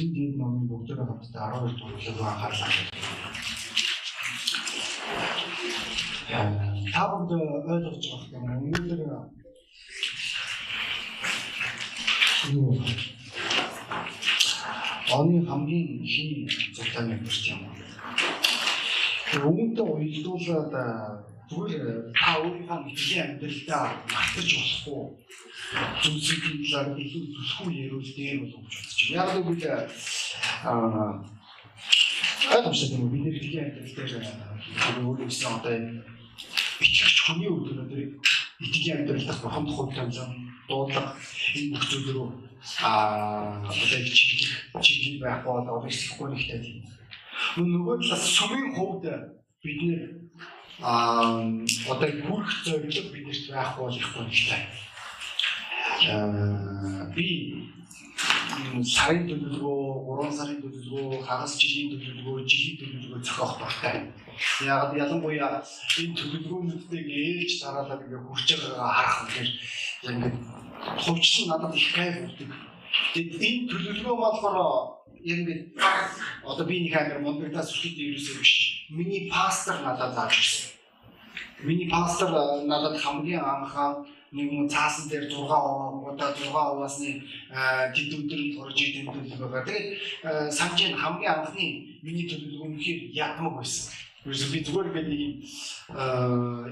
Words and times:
энэ 0.00 0.12
дэд 0.16 0.34
номын 0.40 0.64
бүгдээрээ 0.68 1.06
хамтдаа 1.08 1.46
12 1.52 1.76
дугаар 1.76 2.00
руу 2.16 2.28
анхаарлаа. 2.32 2.70
Та 6.92 7.02
бүхэн 7.10 7.40
ойлгож 7.72 8.04
байгаа 8.32 8.54
юм. 8.56 8.64
Өнөөдөр 8.64 9.00
юу 12.54 12.72
оны 15.16 15.36
хамгийн 15.48 15.88
ихний 16.06 16.48
зуртаны 16.76 17.14
бүрт 17.22 17.44
юм. 17.52 17.60
Өмнөд 19.48 19.78
уялдуулаад 19.80 20.72
зүгээр 21.50 21.86
та 22.16 22.28
өөрийнхөө 22.40 22.78
итгэлийн 22.90 23.26
амьдралдаа 23.26 23.84
мартаж 24.12 24.48
болохгүй 24.56 25.04
талаар 25.70 26.98
илүү 26.98 27.24
зүсгүй 27.34 27.72
ярил 27.84 28.02
дээр 28.02 28.38
бол 28.42 28.64
гэж 28.66 28.74
бодож 28.74 29.00
байна. 29.06 29.18
Яг 29.20 29.28
л 29.30 29.40
үгүй 29.40 29.58
аа 30.66 31.22
ойлгомжтой 32.50 32.98
юм 32.98 33.10
бид 33.12 33.22
нэр 33.22 33.36
итгэлийн 33.38 33.66
амьдрал 33.70 33.94
дээр 33.94 35.06
өөрөө 35.06 35.26
гэсэн 35.30 35.52
одоо 35.54 35.74
итгэгч 36.82 37.18
хүний 37.22 37.50
өдөр 37.54 37.78
өдрийг 37.84 38.10
итгэлийн 38.64 38.98
амьдралдаа 38.98 39.36
бурхан 39.42 39.64
тухай 39.66 39.88
томзон 39.94 40.30
дуудлага 40.68 41.14
энэ 41.54 41.70
бүх 41.70 41.84
зүйл 41.90 42.10
рүү 42.14 42.28
аа 42.82 43.62
одоо 43.62 43.86
чиглэл 43.86 44.82
чиглэл 44.82 45.22
байхгүй 45.22 45.52
бол 45.54 45.70
өөрсдөө 45.80 46.28
нэгтэй 46.34 46.60
тийм. 46.64 46.78
Нөгөө 47.56 47.96
талаас 48.02 48.24
сүмийн 48.36 48.68
хувьд 48.74 49.04
бид 49.62 49.78
нэр 49.86 50.02
аа 50.82 51.46
одоо 51.92 52.10
хүрх 52.26 52.52
зорилго 52.64 53.02
бидэрт 53.14 53.44
байх 53.54 53.70
болохгүй 53.78 54.24
нэгтэй. 54.26 54.62
Би 56.00 57.26
сарын 58.84 59.26
төлөвлөгөө, 59.28 59.80
3 60.24 60.32
сарын 60.38 60.58
төлөвлөгөө, 60.62 61.20
хагас 61.26 61.56
жилийн 61.60 61.92
төлөвлөгөө, 61.92 62.44
жилийн 62.48 62.76
төлөвлөгөө 62.80 63.20
зохиох 63.24 63.54
багтай. 63.60 63.96
Яг 64.64 64.94
ялангуяа 64.96 65.60
энэ 65.60 66.16
төлөвлөгөөнүүдийг 66.20 67.08
ээлж 67.08 67.54
тараалаад 67.60 68.04
ингээ 68.04 68.22
хүрч 68.24 68.48
байгаагаа 68.56 68.92
харах 68.96 69.16
үнээр 69.24 69.50
яг 70.04 70.14
ингээ 70.16 70.34
хувьчлан 71.04 71.48
надад 71.48 71.74
их 71.76 71.88
кайф 71.92 72.16
өгдөг. 72.24 72.50
Тэгээд 73.12 73.44
энэ 73.48 73.68
төлөвлөгөө 73.68 74.16
болохоор 74.20 74.56
яг 75.20 75.38
ингээ 75.44 75.60
одоо 76.44 76.64
би 76.64 76.76
нэг 76.84 76.94
амир 76.96 77.20
мондагдаас 77.20 77.68
сүрхийд 77.68 78.00
ерөөсөө 78.00 78.36
биш. 78.40 78.54
Миний 78.88 79.28
пастор 79.28 79.76
надад 79.84 80.16
зааж 80.16 80.32
өгсөн. 80.32 80.64
Миний 81.64 81.88
пастор 81.92 82.32
надад 82.64 82.96
хамгийн 82.96 83.44
анхаа 83.44 84.04
нэг 84.32 84.46
юм 84.52 84.68
цаасан 84.68 85.10
дээр 85.10 85.26
6 85.26 85.42
удаа 86.06 86.30
6 86.30 86.54
хуваасны 86.54 87.10
тэд 87.94 88.10
өдрөнд 88.14 88.54
орж 88.62 88.78
идэм 88.78 89.10
төлөв 89.10 89.50
байгаа. 89.50 89.66
Тэгээд 89.66 89.88
санжийн 90.54 90.94
хамгийн 90.94 91.34
анхны 91.34 91.98
миний 92.06 92.30
төлөвлөгөө 92.30 92.66
үнэхээр 92.70 93.00
ядмаг 93.10 93.58
байсан. 93.58 93.90
Юусе 94.22 94.46
би 94.54 94.62
зүгээр 94.62 94.86
ингээд 94.86 95.10
нэг 95.10 95.20
юм 95.26 95.34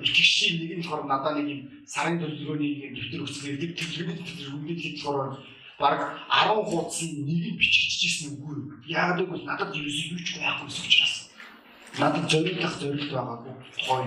итгэгчийн 0.06 0.54
нэг 0.62 0.70
нь 0.78 0.82
болохоор 0.86 1.10
надад 1.10 1.34
нэг 1.42 1.48
юм 1.50 1.60
сарын 1.82 2.22
төлөвлөгөөний 2.22 2.72
нэг 2.78 2.92
дэвтэр 2.94 3.24
өгсөн. 3.26 3.58
Тэр 3.58 3.72
төлөвлөгөөний 3.74 4.46
өгнөд 4.54 4.78
хэд 4.78 4.96
болохоор 5.02 5.30
баг 5.82 5.98
10 6.30 6.62
хуудас 6.62 7.00
нь 7.02 7.26
нэг 7.26 7.42
нь 7.42 7.58
биччихсэн 7.58 8.38
үгүй. 8.38 8.86
Яг 8.86 9.18
л 9.18 9.26
надад 9.42 9.74
ерөөсөө 9.74 10.14
юу 10.14 10.22
ч 10.22 10.38
байхгүй 10.38 10.70
учраас. 10.70 11.14
Надад 11.98 12.30
зориулах 12.30 12.74
зорилт 12.78 13.10
байгаагүй. 13.10 13.54
Гоё 13.82 14.06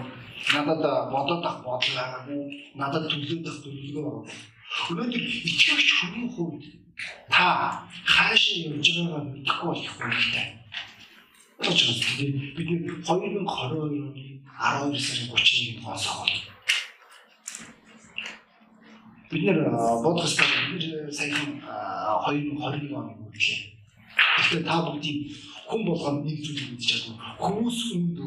надад 0.50 0.84
бодоод 1.14 1.44
ах 1.50 1.58
бодол 1.66 1.94
байгаагүй 1.98 2.42
надад 2.82 3.04
төлөөд 3.12 3.46
ах 3.50 3.58
төлөвлөгөө 3.64 4.04
байгаагүй 4.06 4.92
өнөөдөр 4.92 5.24
итгэгч 5.50 5.90
хүний 6.00 6.28
хувьд 6.36 6.64
та 7.34 7.46
хаашаа 8.14 8.58
явж 8.70 8.88
байгаагаа 8.96 9.24
мэдэхгүй 9.32 9.68
болох 9.70 9.96
хэрэгтэй 10.00 10.48
учраас 11.62 12.00
бид 12.18 12.74
2022 13.06 13.46
оны 13.86 14.00
12 14.62 15.06
сарын 15.06 15.28
31-нд 15.30 15.84
гонсоогоо 15.86 16.52
бид 19.32 19.44
нэр 19.48 19.60
бодгостой 20.04 20.46
бид 20.76 20.84
саяхан 21.16 21.64
2021 22.28 22.92
оны 22.92 23.16
үеэ. 23.32 23.56
Гэхдээ 24.38 24.64
та 24.68 24.84
бүгдийн 24.84 25.32
хүн 25.72 25.82
болгонд 25.88 26.28
нэг 26.28 26.44
зүйл 26.44 26.76
мэдж 26.76 26.84
чадна. 26.84 27.40
Хүмүүс 27.40 27.96
үнд 27.96 28.18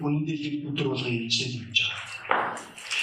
үндэрлэг 0.00 0.54
өдөр 0.68 0.88
болгон 0.90 1.12
хэмжлэл 1.12 1.54
хийж 1.62 1.78
байгаа. 1.86 2.58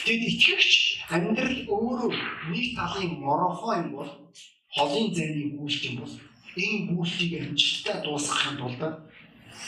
Тэгэд 0.05 0.23
итгэгч 0.27 0.71
амьдрал 1.13 1.59
өөрөө 1.71 2.09
нэг 2.51 2.65
талын 2.75 3.11
морофо 3.21 3.69
юм 3.79 3.89
бол 3.95 4.11
холын 4.75 5.07
зайны 5.15 5.55
гүйлт 5.55 5.83
юм 5.87 5.95
бол 6.03 6.13
энэ 6.57 6.87
гүйлтийг 6.91 7.33
амжилттай 7.47 7.97
дуусгахын 8.03 8.57
тулд 8.59 8.81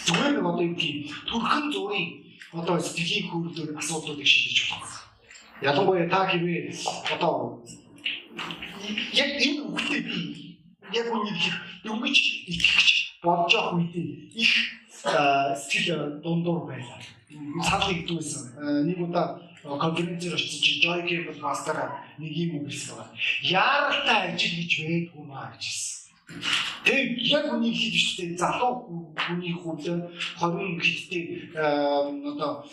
зүгээр 0.05 0.33
нэг 0.35 0.45
одоо 0.51 0.63
юм 0.67 0.75
тийм 0.75 0.97
төрхөн 1.29 1.65
зургийн 1.71 2.09
одоо 2.51 2.75
сэтгэлийн 2.79 3.29
хөвлөөр 3.29 3.77
асуудлуудыг 3.79 4.27
шийдэж 4.27 4.59
болох. 4.71 4.95
Ялангуяа 5.61 6.09
та 6.09 6.27
хэвээ 6.27 6.75
одоо 7.13 7.63
яг 9.13 9.29
энэ 9.47 9.61
үгтэй 9.63 10.01
би 10.03 10.17
яг 10.91 11.07
үнийг 11.07 11.39
дөнгөж 11.83 12.17
итгэгч 12.51 12.89
бодож 13.23 13.53
явах 13.53 13.73
үедээ 13.79 14.07
их 14.35 14.51
сэтгэл 15.03 16.19
дундуур 16.23 16.67
байлаа 16.67 16.99
санал 17.63 17.89
нэгдүүлсэн. 17.91 18.43
Э, 18.57 18.83
нэг 18.83 18.97
удаа 18.99 19.39
конференцээр 19.63 20.35
очсон 20.35 20.61
чинь 20.61 20.81
Joy 20.83 20.99
Cable 21.07 21.39
Master 21.39 21.77
нэг 22.17 22.31
юм 22.31 22.65
хэлсэн 22.67 22.97
байна. 22.97 23.13
Яаралтай 23.41 24.33
ажил 24.33 24.55
гэж 24.59 24.71
байдгүй 24.83 25.23
маа 25.25 25.53
гэж 25.53 25.63
хэлсэн. 25.63 25.93
Тэг 26.85 27.17
яг 27.19 27.45
үнийг 27.53 27.77
хэлж 27.77 27.97
штэ 28.13 28.37
залуу 28.37 29.13
хүний 29.15 29.53
хувьд 29.53 29.85
20 29.87 30.81
хэдтэй 30.81 31.23
одоо 31.55 32.65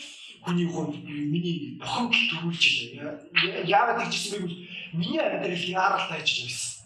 хүний 0.42 0.69
хувьд 0.69 0.96
миний 1.04 1.78
бохомд 1.78 2.12
төрүүлж 2.12 2.64
байлаа. 2.96 3.16
Яагаад 3.64 4.02
тэгжсэн 4.08 4.44
бэ 4.44 4.54
миний 4.98 5.20
амьдрал 5.20 5.56
яаралтай 5.56 6.20
ажил 6.20 6.46
байсан. 6.48 6.80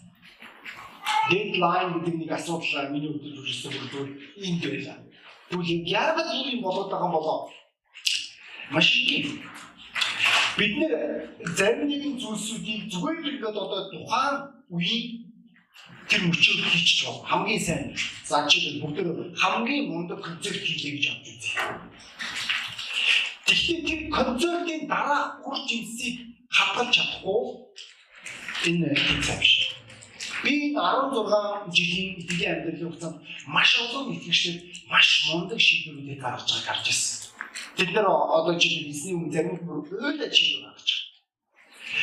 Deadline 1.29 1.93
гэдэг 1.97 2.15
нэг 2.21 2.31
асуудал 2.31 2.93
миний 2.93 3.09
өдөр 3.09 3.41
үржсэн 3.41 3.73
бүгд 3.73 4.09
энд 4.37 4.61
байлаа. 4.61 4.97
Тэгвэл 5.49 5.85
яагаад 5.85 6.29
ийм 6.33 6.61
болоод 6.65 6.89
байгаа 6.89 7.07
юм 7.07 7.15
болоо? 7.17 7.39
маш 8.71 8.95
их 8.95 9.41
бид 10.57 10.77
нэр 10.77 10.93
зарим 11.57 11.87
нэгэн 11.87 12.17
зүйлсүүдийг 12.17 12.89
зүгээр 12.89 13.17
ингээд 13.21 13.45
одоо 13.45 13.81
тухайн 13.91 14.35
үеийн 14.71 15.29
тэр 16.09 16.21
мөчөөр 16.25 16.65
хийчих 16.71 17.05
бол 17.05 17.21
хамгийн 17.29 17.61
сайн 17.61 17.85
за 18.23 18.47
жишээ 18.49 18.81
бүгд 18.81 19.37
хамгийн 19.37 19.85
мундаг 19.91 20.21
концерт 20.23 20.63
хийлээ 20.63 20.93
гэж 20.97 21.05
авч 21.11 21.27
үзье. 21.29 21.53
Тэгэхээр 23.45 23.81
тэр 23.85 24.01
концертын 24.09 24.81
дараах 24.89 25.45
үр 25.45 25.57
жимсийг 25.69 26.15
хадгалж 26.49 26.89
чадахгүй 26.95 27.41
энэ 28.65 28.87
хэцүү 28.95 29.37
биш. 29.37 29.64
Би 30.45 30.75
16 30.77 31.73
жилийн 31.73 32.21
итгэлийн 32.21 32.53
амьдралын 32.53 32.85
хугацаанд 32.85 33.17
маш 33.49 33.69
олон 33.81 34.13
итгэгчид 34.13 34.61
маш 34.91 35.07
мундаг 35.27 35.59
шийдвэрүүдийг 35.59 36.21
гаргаж 36.21 36.49
байгааг 36.53 36.85
харж 36.85 36.85
байна. 36.85 37.33
Бид 37.77 37.89
нэр 37.95 38.07
одоо 38.37 38.53
жишээ 38.61 38.85
хийсний 38.85 39.15
үн 39.17 39.33
зарим 39.33 39.57
уйлаж 39.65 40.33
шийдвэр 40.37 40.69
гаргаж 40.69 40.89
байгаа. 40.93 41.13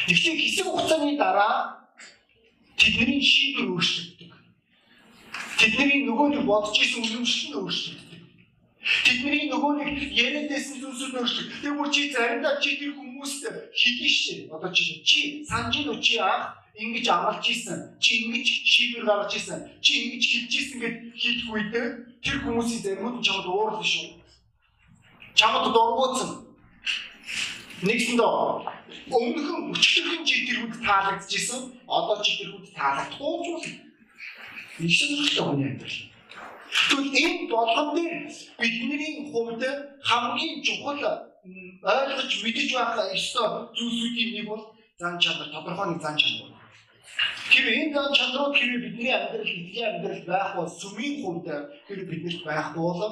Тэгвэл 0.07 0.41
хэсэг 0.43 0.67
хугацааны 0.67 1.15
дараа 1.23 1.55
тэдний 2.75 3.23
шийдвэр 3.23 3.71
өөрчлөгддөг. 3.71 4.33
Тэдний 5.59 6.03
нөгөө 6.11 6.29
нэг 6.35 6.43
бодож 6.43 6.77
исэн 6.83 7.07
үнэмшил 7.07 7.47
нь 7.47 7.59
өөрчлөгддөг. 7.63 8.12
Тэдний 8.83 9.47
нөгөө 9.47 9.73
нэг 9.79 9.91
яриадсэн 10.11 10.83
зүйлсүүд 10.83 11.15
өөрчлөг. 11.15 11.49
Тэгээ 11.63 11.79
бүр 11.79 11.89
чи 11.95 12.03
заримдаа 12.11 12.59
чи 12.59 12.71
тэр 12.83 12.93
хүмүүст 12.99 13.47
шүү 13.79 13.95
дээ. 14.03 14.51
Одоо 14.51 14.71
чи 14.75 14.83
чи 15.07 15.21
санжин 15.47 15.87
уу 15.87 16.03
чи 16.03 16.19
анх 16.19 16.59
ингэж 16.75 17.07
амлаж 17.07 17.47
исэн. 17.47 17.95
Чи 18.03 18.27
ингэж 18.27 18.47
шийдвэр 18.47 19.07
гаргаж 19.07 19.33
исэн. 19.39 19.61
Чи 19.79 19.93
ингэж 20.03 20.25
хэлж 20.27 20.53
исэн 20.59 20.79
гэд 20.83 20.97
хэлэх 21.15 21.47
үед 21.55 21.73
тэр 22.27 22.37
хүмүүсийн 22.43 22.83
заримуд 22.83 23.23
чамд 23.23 23.47
уурлаа 23.47 23.87
шүү 23.87 24.23
чамд 25.35 25.73
дургуутсан. 25.75 26.31
Нэгсэндээ 27.83 28.31
өмнөхөн 29.11 29.75
өчтөрхөн 29.75 30.23
жидэрхүүд 30.29 30.75
таалагдчихсан. 30.87 31.61
Одоо 31.89 32.17
жидэрхүүд 32.23 32.67
таалагдахгүй 32.77 33.39
ч 33.43 33.49
бол 33.51 33.67
нэг 34.79 34.91
шинжлэх 34.93 35.43
хүний 35.43 35.69
амьдрал. 35.73 35.99
Тэгвэл 36.73 37.13
энэ 37.13 37.49
болгон 37.53 37.89
дээр 37.97 38.15
бидний 38.59 39.29
хувьд 39.29 39.63
хамгийн 40.09 40.63
чухал 40.65 41.03
ойлгож 41.85 42.33
мэдэж 42.45 42.69
байх 42.73 42.97
ёстой 43.13 43.49
зүйлсүүдийн 43.77 44.31
нэг 44.37 44.47
бол 44.49 44.65
зан 44.97 45.19
чанар, 45.21 45.53
тодорхой 45.53 45.87
нэг 45.93 46.01
зан 46.01 46.17
чанар. 46.17 46.49
Тэр 47.53 47.67
энэ 47.69 47.93
зан 47.93 48.09
чанарууд 48.17 48.57
хэрэг 48.57 48.81
бидний 48.85 49.13
амьдрал, 49.13 49.45
итгэлийн 49.45 50.01
амьдрал 50.01 50.25
байх 50.25 50.51
бол 50.57 50.71
сүмийн 50.81 51.15
хувьд 51.21 51.47
хэрэг 51.87 52.07
биднэрт 52.09 52.43
байхгүй 52.47 52.81
бол 52.81 53.03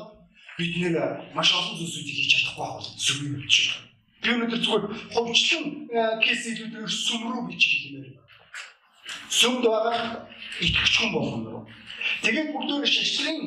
бид 0.57 0.73
нэр 0.81 0.97
маш 1.37 1.53
олон 1.53 1.77
зүйлсүүдийг 1.77 2.17
хийж 2.17 2.33
чадахгүй 2.33 2.69
бол 2.81 2.89
сүмийн 2.97 3.35
өвч. 3.45 3.57
Би 4.23 4.29
өнөөдөр 4.37 4.61
зүгээр 4.65 4.85
ховчлон 5.13 5.67
кейс 6.25 6.43
илүүдээр 6.49 6.89
сүм 6.89 7.23
рүү 7.29 7.43
бич 7.49 7.63
хэлмээр. 7.69 8.09
Сүмд 9.29 9.65
байгаа 9.65 10.29
итгэж 10.61 10.93
хүн 10.97 11.11
болгоно. 11.13 11.65
Тэгээд 12.23 12.49
бүгдөө 12.55 12.87
шаштрын 12.87 13.41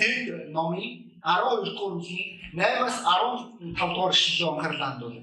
дээд 0.00 0.52
номын 0.56 1.10
12 1.24 1.64
дугаар 1.66 1.92
бүлгийн 1.96 2.28
8-аас 2.54 2.96
15 3.04 3.94
дугаар 3.94 4.12
ишлэлийг 4.14 4.48
анхаарлаа 4.52 4.90
хандуул. 4.90 5.18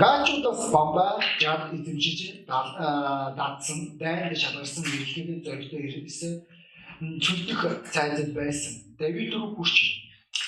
Гачудас 0.00 0.60
бамба 0.72 1.20
жад 1.40 1.74
эзэмшиж 1.76 2.46
дадсан 3.38 3.78
дайнд 4.00 4.36
шалгарсан 4.42 4.84
мэдлэгэд 4.84 5.44
зоригтой 5.44 5.80
ирсэн 5.88 6.32
чөлдөх 7.24 7.60
цайзад 7.92 8.30
байсан. 8.32 8.72
Давид 8.98 9.34
руу 9.34 9.54
хүрч 9.56 9.76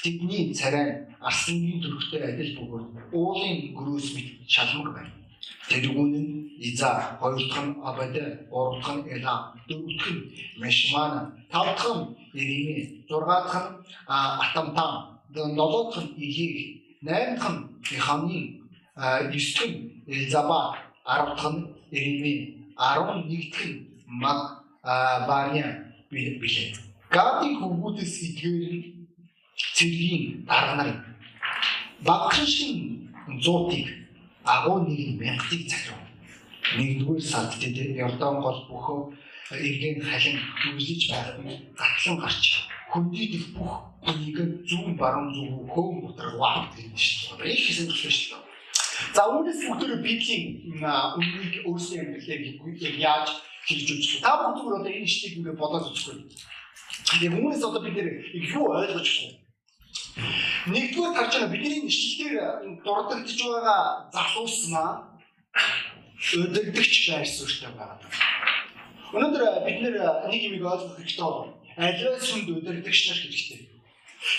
тэдний 0.03 0.55
царай 0.55 0.89
арсангийн 1.21 1.83
төрхтэй 1.83 2.23
адил 2.31 2.51
бөгөөд 2.59 3.13
уулын 3.13 3.59
гөрөөс 3.77 4.09
мэт 4.15 4.29
шалмаг 4.49 4.89
байна. 4.97 5.13
Тэргүүн 5.69 6.13
нь 6.17 6.36
Иза, 6.59 7.19
хоёр 7.21 7.37
дахь 7.37 7.63
нь 7.65 7.77
Абаде, 7.85 8.47
гурав 8.51 8.81
дахь 8.83 8.97
нь 8.97 9.09
Эла, 9.15 9.55
дөрөв 9.69 9.87
дахь 9.99 10.13
нь 10.13 10.23
Мешмана, 10.61 11.21
тав 11.51 11.67
дахь 11.77 11.97
нь 11.97 12.17
Ириме, 12.33 13.05
зургаа 13.09 13.43
дахь 13.45 13.71
нь 13.71 13.77
Атамтан, 14.09 15.21
долоо 15.35 15.93
дахь 15.93 16.05
нь 16.05 16.15
Илиг, 16.17 16.57
найм 17.03 17.37
дахь 17.37 17.51
нь 17.53 17.97
Ихамин, 17.97 18.45
девс 19.31 19.55
дахь 19.55 19.69
нь 19.69 20.03
Элзаба, 20.07 20.77
арав 21.05 21.37
дахь 21.37 21.53
нь 21.53 21.67
Ириме, 21.91 22.35
арван 22.77 23.29
нэг 23.29 23.53
дахь 23.53 23.67
нь 23.67 23.87
Маг 24.07 24.41
Ваня 25.29 25.67
билээ. 26.11 26.75
Гадын 27.11 27.59
хөвгүүдээс 27.61 28.15
эдгээр 28.27 28.75
цэргийн 29.75 30.47
дарга 30.49 30.75
нар 30.79 30.91
багш 32.07 32.39
шин 32.55 33.11
зуутыг 33.43 33.87
агуу 34.45 34.79
нэг 34.87 35.19
мянгаыг 35.21 35.63
захирав. 35.71 36.06
Нэгдүгээр 36.75 37.23
сард 37.23 37.55
тэд 37.63 37.77
Йордан 37.95 38.43
гол 38.43 38.61
бөхөө 38.67 39.01
эргэн 39.55 40.03
халин 40.03 40.39
үйлж 40.75 41.03
байхад 41.07 41.39
гатлан 41.79 42.17
гарч 42.19 42.45
хөндийдэх 42.91 43.55
бүх 43.55 43.73
хүнийг 44.03 44.39
зүүн 44.67 44.99
баруун 44.99 45.31
зүг 45.31 45.71
хөөн 45.71 45.97
бутраг 46.03 46.35
ваад 46.35 46.75
гэж 46.75 46.99
шүү 46.99 47.39
дээ. 47.39 47.55
Их 47.55 47.63
хэсэг 47.71 47.91
шүү 47.95 48.11
дээ. 48.35 48.45
За 49.15 49.23
үүнээс 49.31 49.61
бүгдөө 49.71 50.03
Библийн 50.03 50.45
үннийг 50.83 51.55
өөрсдөө 51.69 51.99
амьдралыг 52.03 52.97
яаж 52.99 53.29
хийж 53.67 53.87
үзэх. 53.95 54.23
Та 54.27 54.35
бүгд 54.43 54.67
одоо 54.83 54.91
энэ 54.91 55.07
штийг 55.07 55.39
ингээ 55.39 55.55
бодоод 55.55 55.87
үзэхгүй. 55.87 56.27
Тэгээ 57.07 57.35
хүмүүс 57.35 57.63
одоо 57.63 57.83
бид 57.87 57.95
нэр 57.95 58.09
юу 58.51 58.67
ойлгож 58.75 59.07
байна 59.07 59.47
Нэгдүгээр 60.67 61.13
тарж 61.15 61.33
байгаа 61.37 61.53
бидний 61.53 61.83
нэшлэлээр 61.85 62.37
дурддагч 62.83 63.31
байгаа 63.39 63.81
залуус 64.11 64.57
маа 64.73 64.93
өдөрдөгч 66.17 66.95
байр 67.13 67.29
суурьтай 67.29 67.71
байгаа. 67.77 68.01
Өнөөдөр 69.17 69.43
бид 69.67 69.79
нэг 69.85 70.43
юм 70.49 70.67
ойлгох 70.67 70.97
хэрэгтэй 70.97 71.29
байна. 71.29 71.53
Аливаа 71.77 72.21
сүнд 72.21 72.49
өдөрдөгч 72.57 73.01
нар 73.09 73.21
хэрэгтэй. 73.21 73.61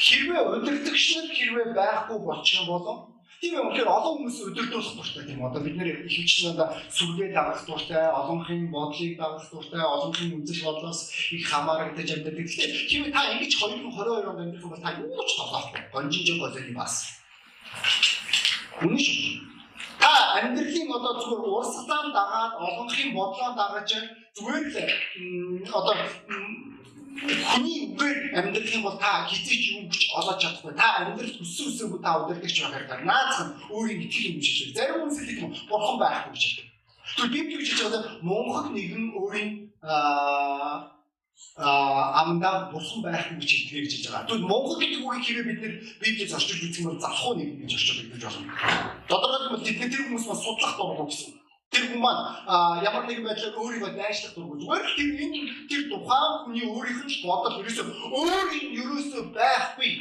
Хэрвээ 0.05 0.41
өдөрдөгч 0.57 1.05
нар 1.13 1.27
хэрвээ 1.37 1.67
байхгүй 1.77 2.19
болчих 2.25 2.59
юм 2.61 2.67
бол 2.73 3.13
Тийм 3.37 3.53
юм 3.53 3.69
тэгэхээр 3.69 3.85
олон 3.85 4.13
хүмүүс 4.17 4.37
өдөртүүлэх 4.49 4.97
дуртай 4.97 5.23
тийм 5.29 5.45
одоо 5.45 5.61
бид 5.61 5.77
нэр 5.77 6.09
ихэвчлэн 6.09 6.57
сүргээ 6.89 7.37
дагах 7.37 7.61
дуртай, 7.69 8.09
олонхын 8.09 8.73
бодлыг 8.73 9.13
дагах 9.13 9.45
дуртай, 9.53 9.77
олонхын 9.77 10.41
үзэл 10.41 10.65
бодлоос 10.65 11.13
их 11.29 11.45
хамаарагдаж 11.45 12.09
амьдардаг. 12.17 12.49
Тэгэхээр 12.49 12.89
тийм 12.89 13.03
та 13.13 13.29
ингэж 13.37 13.53
2022 13.61 14.25
онд 14.25 14.41
амьдрах 14.41 14.65
юм 14.65 14.73
бол 14.73 14.81
та 14.81 14.97
юу 14.97 15.21
ч 15.29 15.31
толоохгүй. 15.37 15.81
Гонжинжин 15.93 16.41
голын 16.41 16.73
бас. 16.73 16.93
Үнэн 18.81 18.97
шүү. 18.97 19.56
Амьдралын 20.37 20.89
одоо 20.97 21.13
зүгээр 21.21 21.43
урсгалаан 21.55 22.07
дагаад 22.17 22.53
олонхын 22.65 23.09
бодлоо 23.17 23.51
дагаж 23.57 23.89
зүгээр 24.37 24.65
л 25.65 25.73
одоо 25.79 25.95
Хүний 27.17 27.97
үгээр 27.97 28.37
амьдрах 28.37 28.73
юм 28.77 28.83
бол 28.85 28.97
та 29.01 29.25
хизээч 29.25 29.63
юм 29.73 29.89
гэж 29.89 30.13
олоод 30.13 30.37
чадахгүй. 30.37 30.73
Та 30.77 31.01
амьдрал 31.01 31.33
хүссэн 31.33 31.65
үсээгүй 31.73 31.99
та 32.05 32.21
удирдахч 32.21 32.57
байх 32.61 32.73
хэрэгтэй. 32.77 33.01
Наацхан 33.09 33.49
өөрийн 33.73 34.05
итгэл 34.05 34.37
юм 34.37 34.41
шиг. 34.45 34.77
Зарим 34.77 35.01
хүмүүс 35.01 35.17
хэлдэг 35.17 35.41
юм 35.41 35.53
бурхан 35.65 35.97
байхгүй 35.97 36.31
гэж 36.37 36.43
хэлдэг. 36.45 36.67
Тэр 37.17 37.27
библи 37.33 37.55
гэж 37.57 37.69
хэлж 37.73 37.81
байгаа 37.89 38.03
мөнхөг 38.21 38.67
нэгэн 38.69 39.05
өөрийн 39.17 39.49
аа 39.81 40.96
амдаа 41.57 42.69
бурхан 42.71 43.01
байхгүй 43.01 43.37
гэж 43.41 43.51
гэж 43.69 43.89
хэлж 43.89 44.05
байгаа. 44.09 44.25
Тэгвэл 44.29 44.49
мөнхөг 44.49 44.77
гэдэг 44.77 45.01
үгийг 45.05 45.25
хэрэг 45.25 45.45
бид 45.49 45.59
нэр 45.61 45.73
библиэд 46.01 46.33
орчуулж 46.37 46.63
үзэх 46.65 46.81
юм 46.81 46.87
бол 46.89 47.01
залхуу 47.01 47.33
нэг 47.37 47.49
гэж 47.65 47.71
орчуулж 47.77 47.99
өгч 48.13 48.23
болно. 48.25 48.53
Тодорхойлбол 49.09 49.65
тэдний 49.65 49.89
тэр 49.89 50.03
хүмүүс 50.05 50.25
бас 50.29 50.41
судлах 50.45 50.73
дургуй 50.77 51.07
гэсэн. 51.09 51.33
Тэр 51.73 51.83
хүн 51.89 52.01
маань 52.01 52.23
ямар 52.85 53.03
нэгэн 53.09 53.25
байдлаар 53.25 53.57
өөрийгөө 53.57 53.91
дайшлах 53.97 54.33
дурггүй. 54.37 54.57
Зүгээр 54.61 54.85
л 54.85 54.97
тэр 54.97 55.09
энэ 55.17 55.39
тэр 55.69 55.83
тухайн 55.89 56.33
хүний 56.45 56.65
өөрийнх 56.69 57.05
нь 57.05 57.25
бодол 57.25 57.59
ерөөсөө 57.61 57.85
өөр 58.17 58.47
юм 58.57 58.67
ерөөсөө 58.81 59.23
байхгүй. 59.33 59.91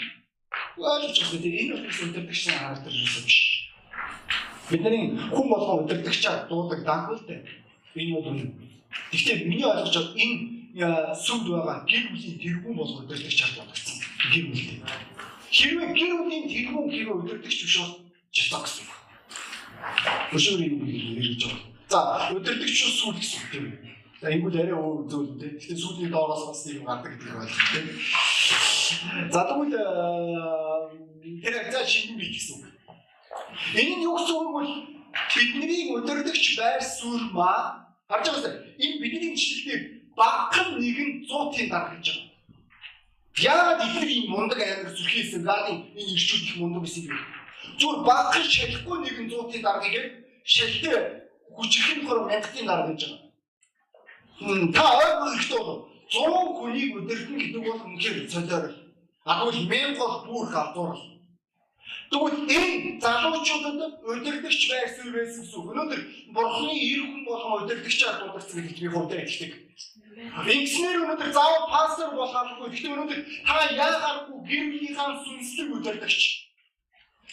Ойлгож 0.77 1.17
байгаа 1.21 1.41
тийм 1.41 1.57
энэ 1.57 1.73
бол 1.73 1.85
нар 1.85 2.61
харагдаж 2.61 2.97
ирсэн 2.97 3.25
биш. 3.25 3.39
Бидний 4.71 5.05
хүн 5.33 5.47
болгон 5.49 5.85
өдөртөгчөд 5.85 6.49
дуудаг 6.49 6.81
даахгүй 6.85 7.17
л 7.17 7.29
дээ. 7.29 7.41
Энэ 7.97 8.13
бол 8.15 8.29
үнэн. 8.31 8.49
Гэхдээ 9.13 9.49
миний 9.49 9.65
ойлгож 9.65 9.95
байгаа 9.97 10.17
энэ 10.17 10.56
сүмд 10.77 11.49
байгаа 11.49 11.89
гэр 11.89 12.13
бүлийн 12.13 12.37
тэргүүн 12.37 12.77
болгон 12.77 13.09
өдөртөгч 13.09 13.37
чадварсан. 13.41 13.97
Гэр 14.29 14.45
бүлийн. 14.53 14.85
Хэрвээ 15.49 15.89
гэр 15.97 16.13
бүлийн 16.21 16.45
тэргүүн 16.53 16.87
гэр 16.93 17.09
өдөртөгч 17.17 17.59
биш 17.65 17.77
бол 17.81 17.97
жицаа 18.29 18.61
гэсэн. 18.61 18.85
Өшөөрийн 20.37 20.77
үг 20.77 20.85
гэж 21.17 21.43
байгаа. 21.49 21.65
За, 21.89 22.01
өдөртөгч 22.37 22.77
сүүл 22.93 23.17
гэсэн 23.17 23.41
үг 23.41 23.49
тийм. 23.57 23.67
За, 24.21 24.29
энэ 24.29 24.45
бол 24.45 24.53
арай 24.53 24.77
өөр 24.77 25.09
зүйл 25.09 25.33
дээ. 25.41 25.57
Гэхдээ 25.57 25.81
сүүлийн 25.81 26.13
доороос 26.13 26.45
бас 26.45 26.61
нэг 26.69 26.85
гардаг 26.85 27.11
гэдэг 27.17 27.41
ойлгох 27.41 27.69
тийм. 27.73 27.87
За, 29.33 29.41
тэгвэл 29.49 29.73
тэр 31.41 31.55
за 31.73 31.81
шинэн 31.89 32.21
бий 32.21 32.37
гэсэн 32.37 32.53
үг. 32.61 32.69
Энэ 33.81 33.97
нь 33.97 34.05
юу 34.05 34.21
гэсэн 34.21 34.37
үг 34.37 34.53
бол 34.53 34.71
бидний 35.33 35.89
өдөртөгч 35.97 36.45
байр 36.61 36.85
суурь 36.85 37.33
маа 37.33 37.89
харж 38.13 38.29
байгаа 38.29 38.53
юм. 38.53 38.61
Энэ 38.77 39.01
бидний 39.01 39.33
ишлэлээр 39.33 39.96
багхан 40.17 40.69
нэгэн 40.81 41.11
100-ийн 41.29 41.69
дарга 41.71 41.97
гэж 41.97 42.07
байгаа. 42.09 42.27
Яагаад 43.37 43.81
ихэр 43.85 44.09
ийм 44.09 44.27
мундаг 44.33 44.61
амир 44.65 44.91
зүрхээсэн 44.97 45.43
гадын 45.45 45.79
энэ 45.93 46.13
ирчүүд 46.17 46.45
их 46.49 46.57
мундаг 46.57 46.83
байсан 46.83 47.05
юм? 47.05 47.21
Зүгээр 47.79 48.01
багхан 48.09 48.45
шалахгүй 48.55 48.97
нэгэн 49.05 49.29
зуутын 49.31 49.63
даргаыг 49.63 50.07
шалтээ 50.45 50.97
хүчрхэн 51.57 52.01
хор 52.07 52.19
мянгатын 52.25 52.67
дарга 52.67 52.93
гэж 52.93 53.03
байгаа. 53.05 53.27
Та 54.77 54.85
ойлгох 55.01 55.33
хэрэгтэй 55.37 55.61
бол 55.69 55.81
100 56.09 56.57
хүнийг 56.57 56.93
өдөртөн 56.97 57.37
гэдэг 57.41 57.63
бол 57.67 57.85
үнэхээр 57.85 58.17
солиор. 58.31 58.65
Агуул 59.25 59.59
1000 59.69 59.99
гол 59.99 60.15
бүр 60.25 60.47
халдвар. 60.53 60.97
Тэгвэл 62.11 62.39
энэ 62.57 63.01
залуучуудад 63.03 63.75
байр 64.71 64.89
суурь 64.95 65.15
байсан 65.17 65.43
гэсэн. 65.43 65.63
Өнөөдөр 65.71 66.01
бурхны 66.37 66.73
ир 66.73 67.01
хүн 67.03 67.23
болгон 67.27 67.55
өдөртөгч 67.67 68.01
алдуулсан 68.07 68.63
гэж 68.67 68.79
би 68.81 68.89
хурдан 68.95 69.21
хэлдэг. 69.27 69.53
Ингэснээр 70.55 71.03
өнөөдөр 71.03 71.31
заавал 71.37 71.67
пастор 71.75 72.11
болох 72.15 72.37
албагүй. 72.41 72.71
Гэхдээ 72.73 72.95
өнөөдөр 72.95 73.21
та 73.47 73.55
яагааргүй 73.75 74.39
гэр 74.49 74.65
бүлийнхаа 74.73 75.11
сүнслэг 75.25 75.69
өдөртөгч 75.77 76.47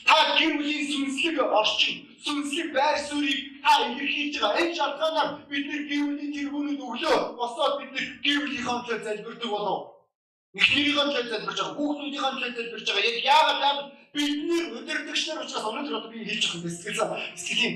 Та 0.06 0.36
гэр 0.38 0.58
бүлийн 0.60 0.84
сүнслэг 0.92 1.38
орчин, 1.40 1.96
сүнслэг 2.26 2.74
байр 2.76 2.98
суурийг 3.08 3.64
та 3.64 3.72
илэрхийлж 3.88 4.36
байгаа. 4.42 4.62
Энэ 4.62 4.76
шалтгаанаар 4.76 5.30
бид 5.50 5.66
нэр 5.70 5.84
гэр 5.90 6.02
бүлийн 6.08 6.34
тэргүүнүүд 6.36 6.82
өглөө 6.88 7.18
босоод 7.40 7.74
бид 7.80 7.92
нэр 7.96 8.06
гэр 8.24 8.38
бүлийнхээ 8.44 8.80
төлөө 8.84 9.04
залбирдаг 9.06 9.50
болов. 9.56 9.80
Эхнэрийнхээ 10.60 11.06
төлөө 11.08 11.30
залбирч 11.32 11.60
байгаа, 11.60 11.76
хүүхдүүдийнхээ 11.78 12.32
төлөө 12.34 12.52
залбирч 12.58 12.88
байгаа. 12.88 13.10
Яг 13.10 13.18
яагаад 13.34 13.80
яагаад 14.14 14.30
бид 14.30 14.46
нэр 14.46 14.66
өдөртөгчнөр 14.78 15.42
учраас 15.42 15.66
өнөөдөр 15.66 15.98
одоо 15.98 16.12
би 16.12 16.22
хэлж 16.22 16.46
байгаа 16.54 16.70
сэтгэл 16.70 17.34
сэтгэлийн 17.34 17.76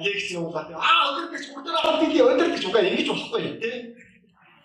лекц 0.00 0.28
явуулаад 0.32 0.72
аа 0.72 1.12
өдөртөгч 1.12 1.46
бүгдээ 1.52 1.76
аваад 1.76 2.00
би 2.00 2.20
өдөртөгч 2.24 2.64
угаа 2.68 2.82
ингэж 2.88 3.08
болохгүй 3.12 3.42
тий. 3.60 3.76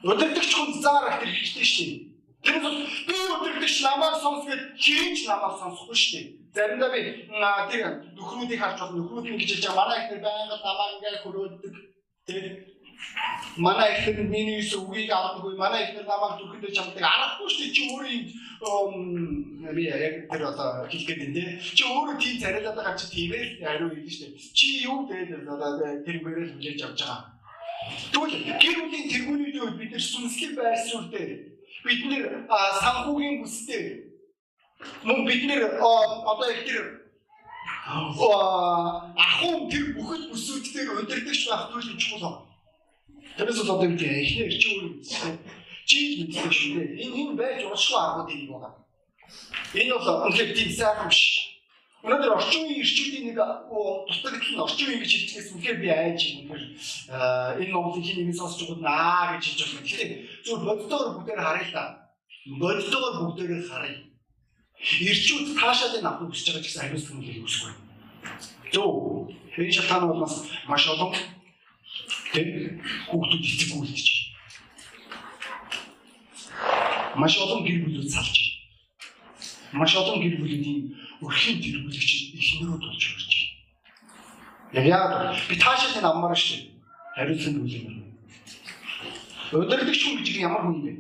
Өдөртөгч 0.04 0.52
хүн 0.56 0.70
заарах 0.80 1.20
тэр 1.20 1.32
хэрэгтэй 1.36 1.68
шүү 1.68 1.88
дээ. 1.92 2.00
Тэр 2.44 2.58
бол 2.64 2.78
би 3.08 3.16
өдөртөгч 3.36 3.76
намайг 3.84 4.16
сонс 4.24 4.44
гэж 4.48 4.62
хийж 4.80 5.20
намайг 5.28 5.56
сонсохгүй 5.60 5.98
шүү 6.00 6.12
дээ. 6.16 6.28
Заримдаа 6.56 6.90
би 6.96 7.00
тэр 7.68 7.84
нөхрүүдийг 8.16 8.60
харж 8.64 8.78
бас 8.80 8.92
нөхрүүд 8.96 9.28
ингэж 9.28 9.50
хэлж 9.52 9.64
байгаа 9.68 9.80
манай 9.80 9.98
ихнэр 10.00 10.24
байнга 10.24 10.56
намайг 10.64 10.92
ингээ 10.96 11.24
хөрөөддөг. 11.24 11.76
Манай 13.60 13.90
ихнэр 13.94 14.28
миний 14.32 14.64
үгийг 14.64 15.12
авдаггүй 15.12 15.54
манай 15.60 15.82
ихнэр 15.84 16.08
намайг 16.08 16.40
зүрхэндээ 16.40 16.72
чамдаг 16.76 17.04
аргагүй 17.04 17.50
шүү 17.52 17.62
дээ 17.64 17.76
чи 17.76 17.84
өөрөө 17.90 19.74
би 19.76 19.84
яг 19.88 20.16
тэр 20.32 20.44
одоо 20.52 20.88
хэлгээд 20.92 21.26
энэ 21.28 21.44
чи 21.78 21.84
өөрөө 21.84 22.16
тийм 22.20 22.36
царайлаад 22.42 22.78
байгаа 22.80 22.96
чи 23.00 23.06
тиймээ 23.14 23.44
хариу 23.64 23.90
хэлнэ 23.92 24.12
шүү 24.16 24.28
дээ. 24.32 24.56
Чи 24.58 24.68
юу 24.88 25.00
дээр 25.08 25.30
одоо 25.44 25.72
тэр 26.06 26.18
мөрөөл 26.24 26.54
хүлээж 26.56 26.80
авч 26.88 27.00
байгаа. 27.04 27.22
Тэгвэл 28.12 28.36
гэр 28.64 28.76
бүлийн 28.80 29.08
тэргүүнүүдийн 29.12 29.78
бид 29.80 29.92
нар 29.92 30.06
сүнслэг 30.12 30.52
байр 30.56 30.78
суурь 30.80 31.10
дээр 31.12 31.32
бид 31.84 32.02
нэр 32.12 32.26
санхүүгийн 32.84 33.40
бүсдээ 33.44 34.10
Мөн 35.04 35.26
бид 35.28 35.44
нэр 35.44 35.76
одоо 35.76 36.48
их 36.52 36.64
тэр 36.68 36.86
ахуй 39.24 39.56
тэр 39.72 39.86
бүхэл 39.96 40.32
бүсүүд 40.32 40.66
дээр 40.72 40.90
удирдахч 41.04 41.42
байх 41.50 41.64
туйлын 41.72 42.00
чухал. 42.00 42.48
Тэрээс 43.40 43.60
бол 43.64 43.80
одоо 43.80 43.88
юу 43.88 43.96
эрчим 43.96 44.72
үйл 44.76 45.00
үзэсгэлэн 45.00 45.38
чийж 45.88 46.12
мэддэг 46.20 46.52
шүү 46.52 46.76
дээ. 46.76 47.08
Энэ 47.08 47.16
энэ 47.24 47.38
байж 47.40 47.64
уушгүй 47.64 47.96
аргууд 47.96 48.30
нэг 48.36 48.52
байгаа. 48.52 48.74
Энэ 49.80 49.96
бол 49.96 50.28
үнэхээр 50.28 50.52
тийм 50.60 50.72
сайхан 50.76 51.08
биш. 51.08 51.24
Өнөөдөр 52.04 52.36
орчин 52.36 52.68
үеийн 52.68 52.84
ирчүүдийн 52.84 53.26
нэг 53.32 53.40
дутагдал 53.40 54.52
нь 54.52 54.64
орчин 54.64 54.88
үеийн 54.92 55.02
гэж 55.04 55.12
хэлчихээс 55.16 55.50
үнэхээр 55.56 55.80
би 55.80 55.88
айж 55.88 56.20
үнэхээр 56.36 56.64
энэ 57.64 57.72
Монголын 57.72 58.04
хин 58.04 58.18
нэгэн 58.28 58.40
сонсч 58.40 58.60
байгаа 58.68 58.84
наа 58.84 59.24
гэж 59.40 59.44
хэлж 59.48 59.60
байна. 59.64 59.88
Тэгэхээр 59.88 60.12
зөв 60.44 60.58
боддоор 60.68 61.08
бүгдээр 61.16 61.40
харъя 61.40 61.64
л 61.64 61.76
да. 61.76 61.84
Боддоор 62.60 63.14
бүгдээр 63.24 63.64
харъя. 63.72 64.00
Ирчүүд 64.80 65.48
таашаад 65.56 65.96
энэ 66.00 66.08
авах 66.12 66.28
хүсэж 66.28 66.48
байгаа 66.52 66.64
гэсэн 66.68 66.82
хариуцлага 66.84 67.20
нь 67.20 67.28
хэлэх 67.28 67.48
үсгүй. 67.48 67.72
Зөв. 68.76 68.92
Энэ 69.60 69.76
шалтгаан 69.76 70.08
бол 70.08 70.24
маш 70.24 70.84
олон 70.92 71.12
тэг 72.34 72.48
хүүхдүүд 73.10 73.44
эцэг 73.46 73.72
үлдэж. 73.78 74.08
Маш 77.16 77.34
олон 77.42 77.66
гэр 77.66 77.84
бүлүүд 77.86 78.10
салж. 78.10 78.38
Маш 79.74 79.96
олон 79.96 80.22
гэр 80.22 80.40
бүлүүдийн 80.40 80.96
өрхийн 81.22 81.58
гэр 81.62 81.78
бүлэгч 81.84 82.12
эхнэрүүд 82.38 82.82
болж 82.82 83.04
ирж 83.04 83.28
байна. 83.28 84.80
Яг 84.80 84.86
яагаад 84.86 85.38
би 85.50 85.56
таашаал 85.58 85.98
энэ 85.98 86.10
аммаар 86.10 86.38
шүү. 86.38 86.60
Хариуцсан 87.18 87.60
үлээн. 87.60 88.10
Өдөрлөгч 89.52 90.02
хүн 90.06 90.22
гэж 90.22 90.38
ямар 90.40 90.62
хүн 90.64 90.80
бэ? 90.86 90.92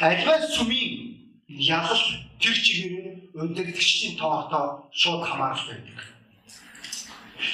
Альва 0.00 0.40
сүмийн 0.56 1.16
ялал 1.48 2.04
тэр 2.40 2.56
чигээрээ 2.56 3.36
өдөрлөгчдийн 3.36 4.16
тоогтой 4.16 4.88
шууд 4.92 5.22
хамаарал 5.24 5.64
байдаг. 5.68 6.15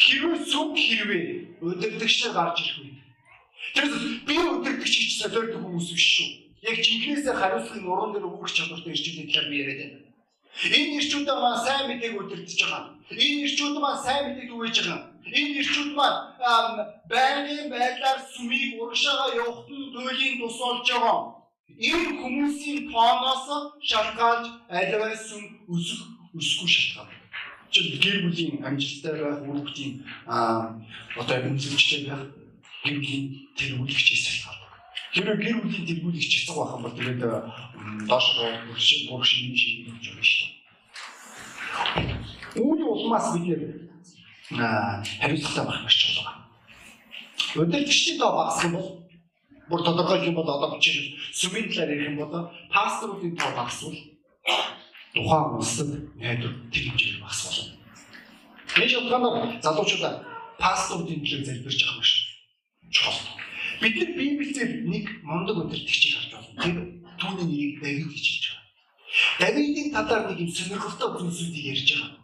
Хэрвээ 0.02 0.38
сүм 0.50 0.68
хэрвээ 0.74 1.24
өдөрлөгчээр 1.62 2.32
гарч 2.34 2.56
ирэх 2.62 2.78
үед 2.82 2.98
тэр 3.74 3.86
би 4.26 4.34
өдөрлөгч 4.34 4.94
гэж 4.98 5.10
солиордог 5.22 5.62
хүмүүс 5.62 5.88
биш 5.94 6.06
шүү. 6.16 6.30
Яг 6.68 6.76
жинхнээсээ 6.84 7.34
хариуцлагын 7.38 7.90
уран 7.90 8.10
дээр 8.12 8.26
үүрэх 8.26 8.52
чадвартай 8.56 8.92
ирчүүдийн 8.94 9.28
талаар 9.30 9.48
би 9.50 9.56
яриад 9.62 9.80
байна. 9.82 10.12
Энэ 10.76 10.94
ирчүүд 11.00 11.28
маань 11.42 11.64
сайн 11.64 11.84
мэдээг 11.88 12.14
өдөртөж 12.20 12.60
байгаа. 12.62 12.84
Энэ 13.24 13.40
ирчүүд 13.46 13.76
маань 13.82 14.02
сайн 14.04 14.22
мэдээг 14.26 14.48
түгэж 14.50 14.76
байгаа. 14.82 15.00
Энэ 15.38 15.54
ирчүүд 15.62 15.90
маань 15.96 16.18
байнгын 17.10 17.66
байдлаар 17.72 18.18
сүмийг 18.34 18.70
урагшаага 18.82 19.26
явахт 19.42 19.68
нь 19.70 19.90
туйлын 19.94 20.34
тус 20.38 20.58
болж 20.62 20.86
байгаа. 20.92 21.18
Энэ 21.88 22.10
хүмүүсийн 22.20 22.78
тооноос 22.92 23.46
шалтгаалж 23.88 24.46
аливаа 24.68 25.14
сүм 25.16 25.42
өсөх 25.72 26.00
өсөхгүй 26.36 26.70
шалтгаан. 26.74 27.21
Чи 27.72 27.80
гэр 27.98 28.28
бүлийн 28.28 28.60
амжилттай 28.68 29.14
байх, 29.16 29.40
үр 29.48 29.64
хүүхдийн 29.64 30.04
одоо 30.28 31.36
эмзэгчтэй 31.48 32.00
байх, 32.06 32.22
гэр 32.84 32.96
бүлийн 33.00 33.24
тэргүүлэгчээс 33.56 34.24
шалтгаалж 34.28 34.62
Хэрвээ 35.12 35.36
гэр 35.44 35.56
бүлийн 35.60 35.84
тэргүүлэгч 35.84 36.32
хэцэг 36.32 36.56
байх 36.56 36.72
юм 36.72 36.82
бол 36.88 36.96
тэгээд 36.96 37.20
доош 38.08 38.26
бүршин 38.64 39.12
бүршин 39.12 39.52
шиг 39.52 39.92
болж 39.92 40.08
байгаа 40.08 40.24
шүү 40.24 40.48
дээ. 41.92 42.16
Үүний 42.64 42.88
улмаас 42.88 43.26
бид 43.36 43.44
нэр 43.44 43.62
хариуцлагатай 45.20 45.64
байх 45.68 45.92
чухал 45.92 46.24
байна. 46.24 46.48
Өдөртөгчдийн 47.60 48.18
тоо 48.24 48.32
багасах 48.40 48.64
юм 48.64 48.74
бол 48.80 48.88
бүр 49.68 49.80
тодорхой 49.84 50.24
юм 50.24 50.36
бол 50.40 50.48
одоо 50.48 50.80
жишээ 50.80 51.12
сүмийн 51.36 51.68
талаар 51.68 51.92
ярих 51.92 52.08
юм 52.08 52.16
бол 52.16 52.48
пасторуудын 52.72 53.36
тоо 53.36 53.52
багасвал 53.52 53.92
тухайн 55.14 55.56
улсад 55.56 55.88
найдвар 56.16 56.52
хэмжээгээр 56.72 57.20
багасах 57.20 57.52
болно. 57.52 57.76
Энэ 58.76 58.88
шалтгаанаар 58.92 59.60
залуучуудаа 59.64 60.12
пасторуудын 60.58 61.20
төлөө 61.20 61.44
залбирч 61.44 61.80
авах 61.84 61.98
маш 62.00 62.12
чухал. 62.90 63.20
Бид 63.80 63.94
нар 63.96 64.10
Библиэлд 64.16 64.88
нэг 64.88 65.04
мундаг 65.28 65.56
өдөртөгчийг 65.60 66.14
харж 66.16 66.30
байна. 66.32 66.62
Тэр 66.62 66.76
түүний 67.20 67.46
нэрийг 67.50 67.74
Давид 67.82 68.08
гэж 68.08 68.24
хэлж 68.28 68.44
байгаа. 68.48 68.62
Давидын 69.40 69.88
талаар 69.92 70.22
нэг 70.30 70.38
юм 70.40 70.50
сонирхолтой 70.56 71.08
зүйлсүүдийг 71.20 71.66
ярьж 71.72 71.88
байгаа. 71.92 72.22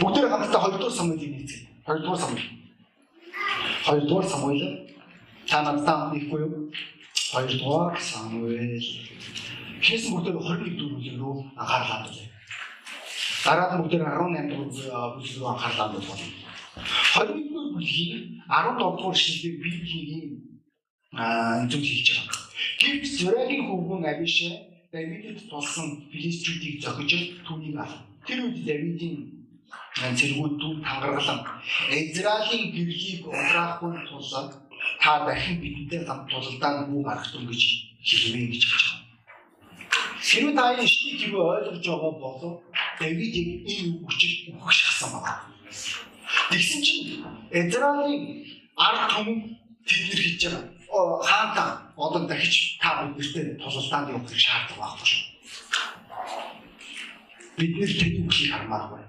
Бүгдээр 0.00 0.30
хамтдаа 0.30 0.60
2 0.66 0.78
дугаар 0.78 0.96
Самуэлийг 0.98 1.32
нэгтгэв. 1.34 1.62
2 1.86 2.02
дугаар 2.02 2.20
Самуэль. 2.20 2.50
2 3.86 4.08
дугаар 4.08 4.26
Самуэль 4.26 4.66
та 5.48 5.62
надтай 5.62 5.98
нэггүй 6.14 6.40
юу? 6.40 6.72
2 7.32 7.60
дугаар 7.62 7.94
Самуэль. 8.00 8.90
Хийсэн 9.80 10.12
бүгдээр 10.12 10.36
21 10.36 10.76
дөрвөл 10.76 11.08
рүү 11.20 11.36
анхаарлаа 11.56 12.04
хандуулъя. 12.04 12.28
Дараа 13.44 13.68
нь 13.72 13.80
бүгдээр 13.80 14.04
18 14.04 14.52
дугаар 14.52 15.12
бүлэг 15.16 15.36
рүү 15.40 15.48
анхаарлаа 15.48 15.86
хандуулъя. 15.88 16.28
21-р 17.16 17.68
бүлгийн 17.74 18.20
17 18.44 18.76
дугаар 18.76 19.16
шүлгийг 19.16 19.56
Библийн 19.64 20.30
зүйл 21.70 21.88
хийж 21.88 22.08
байгаа. 22.12 22.40
Гэвч 22.80 23.04
Зурагийн 23.18 23.64
хөвгөн 23.66 24.04
Абишэ 24.12 24.50
Давидэд 24.92 25.48
тулсан 25.48 25.88
филистичүүдийг 26.12 26.76
зохиж 26.84 27.12
түүнийг 27.46 27.76
алав. 27.80 28.04
Тэр 28.26 28.38
үед 28.44 28.58
Давидын 28.68 29.16
цэргүүд 29.96 30.54
түн 30.60 30.76
тангаргалан 30.84 31.40
Израилийн 31.88 32.64
гэрлийг 32.74 33.22
уграахгүй 33.26 33.92
тулаад 34.08 34.50
та 35.00 35.24
дахин 35.26 35.56
бидэнтэй 35.62 36.04
хамт 36.04 36.28
тулалдаа 36.30 36.84
бүү 36.88 37.00
гарах 37.08 37.32
юм 37.34 37.44
гэж 37.48 37.62
хэлвэ 38.04 38.40
гэж 38.52 38.64
хэлж 38.68 38.84
байгаа. 38.84 38.99
Хэрвээ 40.20 40.54
та 40.54 40.76
энэ 40.76 40.86
шийг 40.86 41.16
хэрвээ 41.20 41.44
ойлгож 41.48 41.86
байгаа 41.88 42.12
бол 42.20 42.62
Давидыг 43.00 43.48
энэ 43.64 44.04
өгөх 44.04 44.72
шахсан 44.72 45.10
байна. 45.16 45.48
Тэгсэн 46.52 46.80
чинь 46.84 47.24
Израилийн 47.50 48.44
ард 48.76 49.02
түмэн 49.16 49.38
тэднэр 49.88 50.20
хийж 50.20 50.42
байгаа. 50.44 50.64
Хаантаа 51.24 51.68
одоо 51.96 52.28
дахиж 52.28 52.76
та 52.82 53.08
биднэртэй 53.08 53.56
тулалдаанд 53.56 54.10
явах 54.12 54.28
шаардлага 54.28 54.92
байхгүй. 54.92 55.20
Бид 57.56 57.72
нэр 57.80 57.92
тэдний 58.00 58.24
үгийг 58.28 58.52
хармааргүй. 58.52 59.00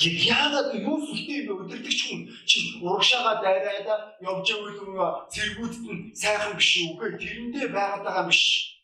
Яг 0.00 0.16
яагаад 0.32 0.68
юу 0.80 0.96
сүлтэй 1.00 1.44
өдөртөгч 1.48 2.00
хүн 2.08 2.20
чинь 2.48 2.80
урагшаага 2.84 3.40
дайраад 3.44 3.88
явж 4.24 4.48
байгаа 4.48 5.28
цэргүүдэд 5.32 5.84
нь 5.92 6.02
сайхан 6.16 6.56
биш 6.56 6.70
үгүй 6.88 7.20
тэрэндээ 7.20 7.68
байгаад 7.68 8.04
байгаа 8.04 8.24
биш. 8.28 8.79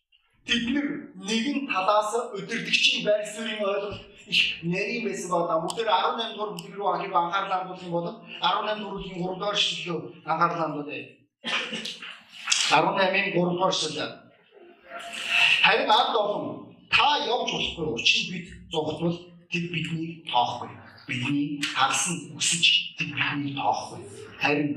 Тэд 0.46 0.62
нэгэн 1.28 1.66
талаас 1.66 2.12
өдөртөгчийн 2.38 3.02
байр 3.02 3.26
суурийн 3.26 3.62
ойлголт 3.66 4.02
их 4.30 4.62
нэрийн 4.62 5.02
байсан 5.06 5.30
бол 5.30 5.46
бүгд 5.66 5.78
18 5.82 6.34
дугаар 6.34 6.52
бүлэг 6.54 6.74
рүү 6.74 6.88
ахив 6.94 7.14
анхаарлаа 7.14 7.58
хандуулах 7.58 7.82
юм 7.86 7.94
бол 7.94 8.08
18 8.42 8.78
дуурын 8.82 9.14
3 9.18 9.38
дугаар 9.38 9.58
шүлгөө 9.58 9.98
анхаарлаа 10.30 10.62
хандуулъя. 10.62 11.04
18-ын 12.70 13.26
3 13.34 13.34
дугаар 13.34 13.74
шүлэг. 13.80 14.12
Харин 15.66 15.90
ард 15.98 16.14
олон 16.22 16.44
та 16.94 17.06
явж 17.34 17.50
болохгүй 17.50 18.02
нь 18.02 18.30
бид 18.30 18.46
зугтвал 18.70 19.18
тэд 19.50 19.66
биднийг 19.74 20.30
тоохгүй. 20.30 20.70
Бидний 21.08 21.58
харсан 21.74 22.16
өсөж 22.38 22.64
тэд 22.98 23.10
биднийг 23.18 23.54
тоохгүй. 23.58 24.00
Харин 24.42 24.70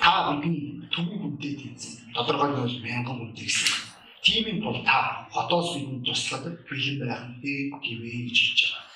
та 0.00 0.12
бидний 0.28 0.84
төвийн 0.92 1.20
хүнтэй 1.24 1.54
тэнцэн. 1.60 1.92
Тодорхой 2.14 2.48
нь 2.52 2.60
бол 2.60 2.76
мянган 2.84 3.16
хүнтэй 3.16 3.48
гэсэн. 3.48 3.85
Юм 4.26 4.60
бол 4.60 4.82
та 4.84 5.28
хотоос 5.30 5.76
бидэнд 5.76 6.04
туслаад 6.04 6.44
бэлэн 6.68 6.98
байх 6.98 7.22
нь 7.30 7.38
гэвэ 7.84 8.08
гэж 8.26 8.38
хэлж 8.42 8.60
байгаа. 8.66 8.86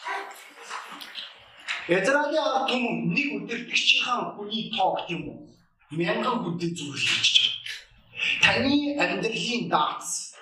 Израилийн 1.90 2.46
ард 2.50 2.66
түмэн 2.70 2.96
нэг 3.14 3.28
өдөртөгчийн 3.38 4.34
хүний 4.34 4.64
тоо 4.74 4.90
гэх 4.98 5.10
юм 5.14 5.22
уу? 5.30 5.46
Мянган 5.94 6.58
зүгээр 6.58 6.98
хийж 6.98 7.36
байгаа. 7.38 7.58
Таны 8.42 8.74
амьдралын 8.98 9.64
дагц, 9.70 10.34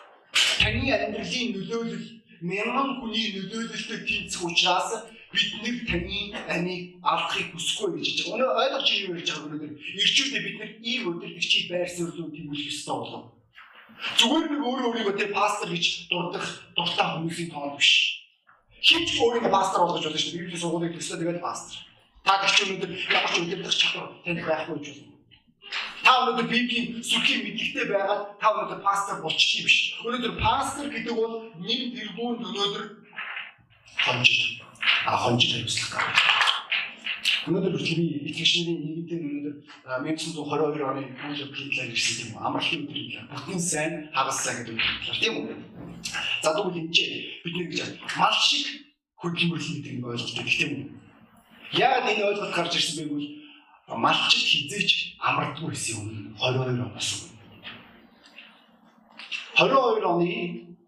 таны 0.60 0.84
амьдралын 0.88 1.48
нөлөөлөл 1.52 2.06
мянган 2.40 2.90
хүний 3.00 3.26
нөлөөлөлтөд 3.36 4.02
тэнцэх 4.08 4.40
учраас 4.44 4.88
бид 5.32 5.52
нэг 5.64 5.76
таны 5.84 6.18
амийг 6.48 6.96
алдахыг 7.04 7.52
хүсэхгүй 7.52 8.00
гэж 8.00 8.06
хэлж 8.08 8.20
байгаа. 8.24 8.36
Өнөө 8.36 8.50
ойлгож 8.62 8.88
юу 8.88 9.14
ярьж 9.20 9.28
байгааг 9.28 9.46
өнөөдөр 9.52 9.72
ирчүүдээ 10.00 10.42
бид 10.46 10.56
нэг 10.60 10.72
ийм 10.80 11.02
өдөртөгчийг 11.12 11.64
байр 11.68 11.88
суурьлуу 11.92 12.32
тэмүүлэх 12.32 12.72
ёстой 12.72 12.96
болов. 12.96 13.37
Зүгээр 14.18 14.46
нэг 14.52 14.62
өөрөө 14.62 14.86
өөрийгөө 14.88 15.14
тэр 15.18 15.30
пастор 15.34 15.68
гэж 15.72 16.10
дурдах 16.10 16.46
дуртай 16.76 17.06
хүмүүсийн 17.18 17.50
тоон 17.50 17.74
биш 17.74 18.18
Хинч 18.78 19.18
өөрийгөө 19.18 19.50
пастор 19.50 19.80
болгож 19.82 20.04
болно 20.06 20.18
шүү 20.18 20.32
дээ. 20.32 20.40
Библийн 20.46 20.62
сургуулийг 20.62 20.94
төслөө 20.94 21.18
тэгээд 21.18 21.42
пастор. 21.42 21.76
Та 22.22 22.32
гэрч 22.38 22.56
өнөөдөр 22.62 22.90
ямар 23.10 23.30
ч 23.34 23.36
удирдах 23.42 23.74
чадвар 23.74 24.06
танд 24.22 24.40
байхгүй 24.46 24.78
ч 24.78 24.86
болно. 24.94 25.14
Та 26.06 26.10
өнөөдөр 26.22 26.46
Библийн 26.46 26.86
сүрхийн 27.02 27.42
мэдлэгтэй 27.42 27.86
байгаад 27.90 28.22
та 28.38 28.46
өнөөдөр 28.54 28.80
пастор 28.86 29.16
болчих 29.18 29.50
юм 29.58 29.66
биш. 29.66 29.78
Өнөөдөр 30.06 30.34
пастор 30.38 30.86
гэдэг 30.94 31.14
бол 31.18 31.34
нэг 31.58 31.80
тэргуунд 31.98 32.40
өнөөдөр 32.46 32.84
хонжиж 33.98 34.62
а 35.10 35.16
хонжиж 35.26 35.50
хариуцлах 35.58 36.06
гэх. 36.06 36.37
Өнөөдөр 37.48 37.72
хүртэл 37.72 37.96
би 37.96 38.06
итгэгчнэрийн 38.28 38.80
нэгэнтээ 38.84 39.18
өнөөдөр 39.24 39.54
1922 40.04 40.84
оны 40.84 41.02
Пүүл 41.16 41.48
Плитлаар 41.48 41.88
ирсэн 41.96 42.14
тийм? 42.20 42.30
Амралтын 42.36 42.84
өдрийн 42.84 43.24
бүтэн 43.32 43.60
сайн 43.60 43.92
хагас 44.12 44.38
сайн 44.44 44.56
гэдэг 44.68 44.76
үг 44.76 45.16
тийм 45.16 45.34
үү? 45.40 45.56
За 46.44 46.52
тэгвэл 46.52 46.76
энэ 46.76 46.92
бид 47.40 47.54
нэг 47.56 47.68
гэж 47.72 47.80
мал 48.20 48.36
шиг 48.36 48.66
хөдөлмөрлөл 49.16 49.74
гэдэг 49.80 49.94
нь 49.96 50.04
ойлголт 50.04 50.36
гэх 50.44 50.58
тийм 50.60 50.72
үү? 50.76 50.84
Яг 51.80 52.04
энэ 52.04 52.28
ойлголт 52.28 52.52
гарч 52.52 52.72
ирсэн 52.76 52.96
байггүй 53.00 53.38
малчд 53.96 54.44
хизээч 54.44 55.16
амардгүй 55.16 55.72
байсан 55.72 55.96
юм 56.04 56.36
22 56.36 56.84
оноос 56.84 57.32
өмнө. 57.32 57.64
22 59.56 60.04
оны 60.04 60.30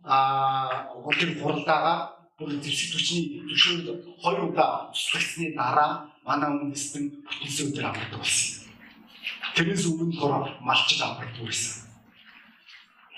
а 0.04 0.92
гол 0.92 1.16
хуралдаага 1.40 2.20
бүр 2.36 2.52
зэвсэг 2.60 2.92
түвшний 2.92 3.24
зөвшөөрлөд 3.48 4.00
хоёр 4.20 4.52
удаа 4.52 4.92
туслагдсны 4.92 5.56
дараа 5.56 6.08
манай 6.24 6.50
үндэстэн 6.52 7.04
бүтэнсэн 7.24 7.66
өдөр 7.72 7.86
амардаг 7.88 8.20
болсон. 8.20 8.68
Тэрнээс 9.56 9.84
өмнө 9.88 10.14
болохоор 10.14 10.60
малчд 10.60 11.00
амардаг 11.00 11.44
байсан. 11.44 11.88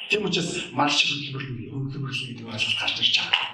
Тийм 0.09 0.27
учраас 0.29 0.71
малч 0.73 0.99
хөдөлмөр 1.09 1.45
хөдөлмөрлөл 1.73 2.27
гэдэг 2.29 2.47
ойлголт 2.47 2.79
гарч 2.79 2.97
ирж 3.01 3.17
байгаа. 3.19 3.49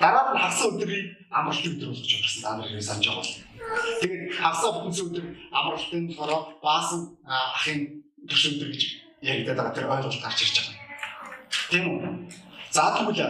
Дараа 0.00 0.22
нь 0.34 0.40
хагас 0.42 0.60
өдрийг 0.66 1.06
амралтын 1.30 1.72
өдөр 1.78 1.88
болгож 1.94 2.12
байна. 2.12 2.42
Та 2.42 2.50
нар 2.56 2.82
санаж 2.82 3.06
байгаа 3.06 3.22
бол. 3.22 3.34
Тэгээд 4.00 4.22
хагасаа 4.36 4.70
бүтэнсэн 4.76 5.06
өдөр 5.08 5.24
амралтын 5.58 6.02
болохоор 6.10 6.42
баасан 6.60 7.00
ахын 7.24 7.80
төрш 8.28 8.44
өдөр 8.52 8.68
гэж 8.74 8.82
яригдаад 9.22 9.56
байгаа 9.56 9.76
тэр 9.76 9.90
ойлголт 9.94 10.20
гарч 10.20 10.38
ирж 10.44 10.56
байгаа. 10.58 10.76
Тийм 11.70 11.84
үү? 11.86 12.00
За 12.70 12.92
тэгвэл 12.98 13.22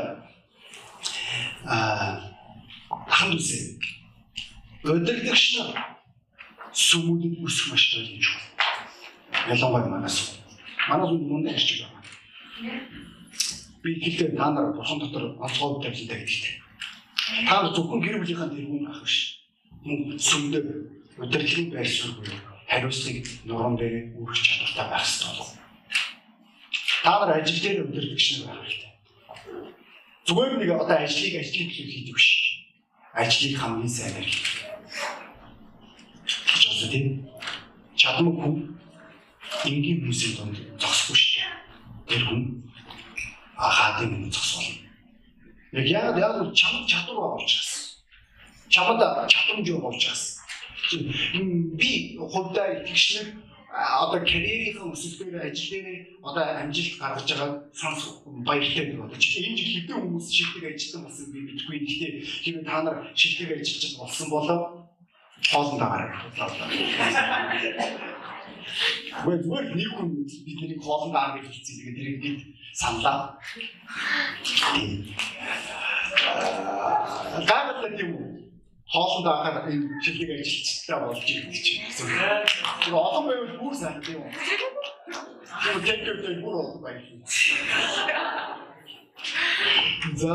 аа 1.64 2.34
ахан 3.06 3.30
дүүсээ 3.32 3.95
өдөрдөгч 4.94 5.44
нар 5.58 5.70
сүмүүдэд 6.72 7.42
үсэх 7.42 7.72
маш 7.72 7.84
гоё 7.92 8.04
юм 8.06 8.22
шиг. 8.22 8.40
Ялангуяа 9.48 9.88
манаас. 9.88 10.38
Манаас 10.88 11.10
үнд 11.10 11.26
мөн 11.30 11.48
ярьж 11.48 11.68
байгаа. 11.80 12.02
Би 13.82 13.90
хэлээ 14.02 14.36
та 14.36 14.50
нар 14.50 14.76
бурхан 14.76 14.98
дотор 15.00 15.24
онцгой 15.40 15.82
тавилантай 15.82 16.18
гэдэгтэй. 16.20 16.54
Та 17.48 17.62
нар 17.62 17.72
зөвхөн 17.74 18.04
гэр 18.04 18.20
бүлийнхаа 18.20 18.52
тэргүүн 18.52 18.84
байх 18.86 19.00
биш. 19.02 19.40
Мөн 19.86 20.18
сүмдээ 20.20 20.62
удирдлагын 21.18 21.70
байр 21.72 21.88
суурь 21.88 22.16
буюу 22.20 22.38
хариуцлыг 22.68 23.24
нуруунд 23.48 23.78
дээр 23.80 24.12
үүрэх 24.18 24.42
чадвартай 24.42 24.86
байх 24.90 25.04
хэрэгтэй 25.06 25.30
болов. 25.32 25.50
Та 27.02 27.12
нар 27.24 27.40
ажил 27.40 27.60
дээр 27.62 27.84
удирдлагч 27.86 28.26
нар 28.36 28.46
байх 28.46 28.60
хэрэгтэй. 28.66 28.92
Зүгээр 30.26 30.52
нэг 30.58 30.70
одоо 30.74 30.98
ажлыг 30.98 31.34
ажлын 31.40 31.70
төлөө 31.70 31.86
хийдэг 31.94 32.14
биш. 32.18 32.28
Ажлыг 33.14 33.54
хамгийн 33.56 33.88
сайнаар 33.88 34.26
хийх. 34.26 34.65
Чосоо 36.76 36.92
тийм 36.92 37.24
чадмаг 37.96 38.36
хүн 38.36 38.54
энгийн 39.64 40.04
хүмүүсийн 40.04 40.36
донд 40.36 40.56
зогсохгүй 40.76 41.16
шүү 41.16 41.32
дээ. 41.40 41.48
Тэр 42.04 42.22
хүн 42.28 42.42
хаадын 43.56 44.12
өмнө 44.12 44.28
зогсоолно. 44.28 44.84
Яг 45.72 45.86
яг 45.88 46.20
яг 46.20 46.36
чамд 46.52 46.84
чадвар 46.84 47.16
байгаа 47.16 47.40
учраас. 47.40 48.04
Чамд 48.68 49.00
чадамж 49.32 49.66
байгаа 49.72 49.88
учраас. 49.88 50.24
Би 51.80 52.20
хувьдаа 52.20 52.84
итгэгчнэр 52.84 53.26
одоо 53.72 54.20
карьерийн 54.20 54.92
өсөлтөөр 54.92 55.48
ажил 55.48 55.80
дээр 55.80 56.20
одоо 56.28 56.44
амжилт 56.60 57.00
гаргаж 57.00 57.24
байгаа 57.24 57.50
санс 57.72 58.20
баяртай 58.44 59.00
одоо 59.00 59.16
чи 59.16 59.40
энэ 59.40 59.56
жил 59.56 59.72
хэдэн 59.80 60.00
хүмүүс 60.04 60.28
шилдэг 60.28 60.76
ажилтан 60.76 61.02
болсон 61.08 61.32
би 61.32 61.40
мэдгүй. 61.40 61.76
Гэхдээ 61.88 62.12
хэрвээ 62.44 62.68
та 62.68 62.84
нар 62.84 62.96
шилдэг 63.16 63.64
ажилтан 63.64 63.92
болсон 63.96 64.28
болоо 64.28 64.85
хоолндоо 65.44 65.88
гараад 65.88 66.12
худлаа. 66.22 66.48
Зүгээр 69.42 69.66
нэг 69.76 69.90
хүн 69.96 70.08
бидний 70.46 70.78
хоолндоо 70.80 71.12
гараад 71.12 71.44
хэлсэн. 71.44 71.76
Тэгээд 71.76 71.96
тэрийг 71.96 72.18
бид 72.22 72.38
саналаа. 72.72 73.38
Гайхалтай 77.48 77.90
тийм 77.96 78.10
үү? 78.16 78.28
Хоолндоо 78.92 79.34
ахаар 79.34 79.68
энэ 79.70 80.00
шилдэг 80.02 80.30
ажилчтай 80.40 80.98
болж 81.00 81.20
ирэх 81.30 81.48
гэж 81.52 81.66
байна. 82.00 82.44
Тэр 82.82 82.94
олон 82.94 83.24
байвал 83.28 83.54
бүр 83.60 83.74
сайн 83.74 84.00
тийм 84.02 84.18
үү? 84.22 84.30
Тэр 85.62 85.76
тэнцвэртэй 85.84 86.34
бүр 86.42 86.54
олон 86.60 86.80
баярлалаа. 86.82 87.28
За 90.14 90.34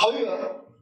хоёр 0.00 0.30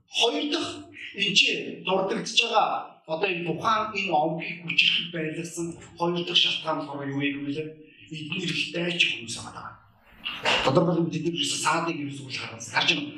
хоёр 0.08 0.44
дахь 0.52 0.72
энэ 1.16 1.34
чи 1.38 1.46
дурддагдж 1.84 2.38
байгаа 2.44 2.96
одоо 3.06 3.28
энэ 3.30 3.46
тухайн 3.46 3.82
энэ 3.94 4.12
омгийг 4.12 4.58
хүчрэх 4.66 5.14
байлгасан 5.14 5.66
хоёр 5.98 6.24
дахь 6.26 6.36
шалтгаан 6.42 6.78
болохоор 6.82 7.08
юу 7.08 7.22
юм 7.22 7.46
бэ? 7.46 7.62
Эдгээр 8.10 8.50
их 8.50 8.72
дайч 8.74 9.00
хүмүүс 9.06 9.36
байгаа. 9.46 9.70
Тодорхойлбол 10.64 11.10
тэд 11.14 11.24
нар 11.24 11.38
ерөөсө 11.38 11.58
саадыг 11.62 11.96
ерөөсө 12.02 12.22
үл 12.26 12.34
харсан. 12.34 12.74
Харж 12.74 12.88
байна. 12.98 13.14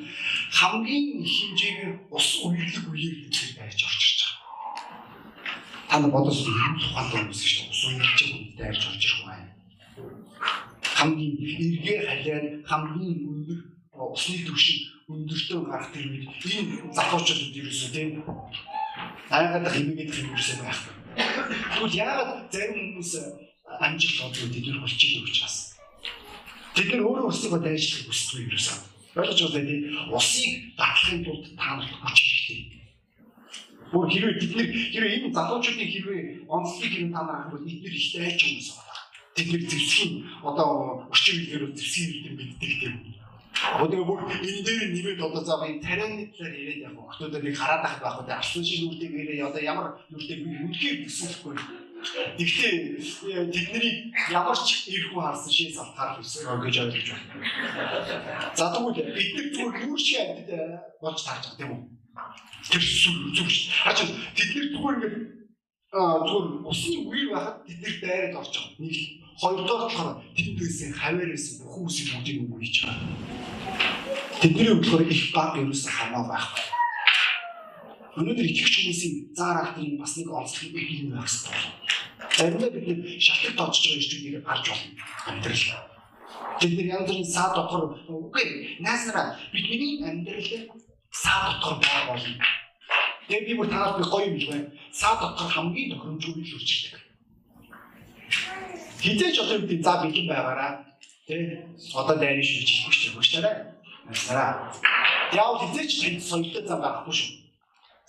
Хамгийн 0.53 1.05
их 1.25 1.33
хэмжээгээр 1.37 1.93
ус 2.13 2.27
уйлэг 2.45 2.85
үеэр 2.85 3.15
тэр 3.33 3.49
байж 3.57 3.79
орчирч 3.81 4.19
байгаа. 4.29 4.49
Та 5.89 5.95
нар 5.99 6.11
бодож 6.13 6.37
ирэх 6.37 6.77
тухайд 6.77 7.09
хүмүүс 7.13 7.41
шүү 7.49 7.65
дээ. 7.65 7.73
Ус 7.73 7.81
уйлж 7.89 8.17
байгаа 8.21 8.41
дайрч 8.57 8.81
орж 8.89 9.03
ирэх 9.05 9.21
байна. 9.25 9.49
Хамгийн 10.97 11.33
эргээ 11.41 11.99
халиад 12.05 12.45
хамгийн 12.69 13.17
өндөр 13.25 13.59
усны 14.13 14.37
түвшин 14.45 14.98
өндөртөө 15.09 15.59
тэр 15.93 16.05
үед 16.09 16.25
энэ 16.29 16.93
залуучууд 16.93 17.57
ерөөсөө 17.59 17.89
тийм 17.93 18.11
айгаад 19.33 19.65
хэмээгээд 19.73 20.11
хэмээрсээ 20.13 20.57
байхгүй. 20.61 20.93
Тэгвэл 21.73 21.99
яагаад 22.05 22.31
зарим 22.53 22.77
хүмүүс 22.77 23.11
амжилт 23.85 24.19
олгоод 24.25 24.53
тэд 24.53 24.65
нар 24.69 24.79
болчих 24.85 25.11
юм 25.17 25.25
учраас 25.25 25.69
Бид 26.79 26.93
нар 26.95 27.03
өөрөө 27.03 27.25
өөрсдөө 27.27 27.59
дайжлахыг 27.59 28.07
хүсдэг 28.07 28.39
юм 28.39 28.49
ерөөсөө. 28.53 28.77
Ойлгож 29.19 29.39
байна 29.51 29.67
тий. 29.67 29.79
Усыг 30.15 30.53
дадлахын 30.79 31.23
тулд 31.25 31.45
та 31.59 31.67
нарт 31.75 31.91
хүч 31.91 32.17
хэрэгтэй. 32.23 32.59
Бүр 33.91 34.05
хэрвээ 34.07 34.39
бид 34.39 34.51
нар 34.55 34.67
хэрвээ 34.93 35.15
энэ 35.17 35.33
залуучуудын 35.35 35.91
хэрвээ 35.91 36.21
онцлог 36.47 36.93
юм 36.93 37.09
та 37.11 37.21
нар 37.25 37.37
ахвал 37.43 37.65
бид 37.67 37.79
нар 37.83 37.95
их 37.99 38.07
дайч 38.15 38.39
хүмүүс 38.39 38.69
байна. 38.79 39.01
Бид 39.35 39.47
нар 39.51 39.63
зэвсгийн 39.67 40.13
одоо 40.39 40.69
орчин 41.11 41.37
үеэр 41.41 41.63
зэвсгийн 41.75 42.11
юм 42.31 42.35
биддэг 42.39 42.73
тийм. 42.79 42.95
Одоо 43.59 44.03
бүр 44.07 44.19
энэ 44.29 44.61
дээр 44.63 44.81
нэмээд 44.93 45.19
одоо 45.19 45.43
заав 45.43 45.67
энэ 45.67 45.83
тарианы 45.83 46.31
талаар 46.31 46.55
яриад 46.55 46.83
яг 46.87 46.93
хүмүүсд 46.95 47.43
нэг 47.43 47.55
хараад 47.57 47.83
байх 47.83 47.97
байх 47.99 48.17
одоо 48.21 48.35
арслан 48.39 48.63
шиг 48.63 48.79
нүртэй 48.87 49.09
гэрээ 49.11 49.47
одоо 49.49 49.61
ямар 49.61 49.87
нүртэй 50.11 50.37
би 50.43 50.49
үнхээр 50.63 50.97
төсөөлөхгүй 51.03 51.55
Гэхдээ 51.99 53.03
тэдний 53.51 54.15
ямар 54.31 54.55
ч 54.55 54.87
ирэх 54.87 55.11
харсан 55.11 55.51
шин 55.51 55.71
салтаар 55.75 56.15
өсгөө 56.23 56.63
гэж 56.63 56.75
ойлгож 56.87 57.07
байна. 57.11 58.55
За 58.55 58.71
тэгвэл 58.71 59.03
бид 59.11 59.29
нар 59.35 59.47
зүгээр 59.51 59.83
юу 59.83 59.97
шиг 59.99 60.23
амьд 60.23 60.47
болж 61.03 61.19
таарч 61.19 61.43
байгаа 61.43 61.59
тийм 61.59 61.71
үү? 61.75 61.81
Тэр 62.71 62.83
зүг 63.35 63.49
шүү. 63.51 63.83
Хаач 63.83 63.99
тэд 64.07 64.49
нар 64.55 64.67
зүгээр 64.71 64.95
ингээд 64.95 65.17
зүгээр 65.91 66.47
усны 66.71 66.97
үер 67.03 67.27
байхад 67.35 67.57
тэд 67.67 67.79
нар 67.83 67.95
дайраад 67.99 68.39
орж 68.39 68.53
байгаа. 68.55 68.79
Нэг 68.79 68.95
хоёрдугаар 69.43 69.83
болохоор 69.83 70.11
тэднээс 70.39 70.79
хаваараас 70.95 71.45
бүх 71.59 71.71
хүмүүсийн 71.75 72.07
бүгдийг 72.15 72.37
үгүй 72.47 72.59
хийж 72.63 72.77
байгаа. 72.87 73.48
Тэдний 74.39 74.71
хөдөлгөөр 74.71 75.11
их 75.11 75.35
баг 75.35 75.59
ерөөсөө 75.59 75.91
хамаа 75.91 76.23
байхгүй. 76.31 76.63
Өнөөдөр 78.23 78.47
итгэгч 78.47 78.75
хүмүүсийн 78.79 79.15
заар 79.35 79.57
ахтрын 79.67 79.99
бас 79.99 80.15
нэг 80.15 80.31
онцлог 80.31 80.63
юм 80.63 81.11
байх 81.11 81.27
хэрэгтэй. 81.27 81.59
Заримдаа 82.39 82.71
бид 82.71 82.85
нэг 82.87 83.19
шалтгаан 83.19 83.55
тооцож 83.59 83.83
байгаа 83.83 83.99
ирчүүдийг 83.99 84.43
гарч 84.47 84.65
болно. 84.71 84.91
Амьдрал. 85.27 85.65
Бид 86.55 86.71
нар 86.71 86.87
янз 86.87 87.07
бүрийн 87.11 87.27
саа 87.27 87.47
дотор 87.51 87.83
үгүй 88.07 88.45
найснараа 88.79 89.35
бидний 89.51 89.99
амьдрал 90.07 90.47
саа 91.11 91.39
дотор 91.59 91.75
байгаа 91.83 92.15
болно. 92.15 92.39
Тэгээ 93.27 93.43
би 93.43 93.53
бүр 93.59 93.67
танаас 93.67 93.99
би 93.99 94.07
гоё 94.07 94.23
юм 94.23 94.39
байна. 94.39 94.71
Саа 94.95 95.19
дотор 95.19 95.51
хамгийн 95.51 95.91
тохиромжгүй 95.91 96.47
л 96.47 96.55
үржигдэг. 96.55 96.95
Хизээч 99.03 99.35
одоо 99.43 99.67
тий 99.67 99.83
за 99.83 99.99
бэлэн 99.99 100.27
байгаараа 100.31 100.71
тий 101.27 101.59
одоо 101.91 102.15
дайрын 102.15 102.43
шилж 102.43 102.67
хийхгүй 102.71 102.95
ч 102.95 103.01
юм 103.11 103.19
уу 103.19 103.27
шүү 103.27 103.43
дээ. 103.43 103.78
Найснараа. 104.09 104.73
Яав 105.33 105.61
хизээч 105.61 105.91
тань 106.01 106.17
соёлтой 106.17 106.65
зам 106.65 106.81
байхгүй 106.81 107.13
шүү. 107.13 107.39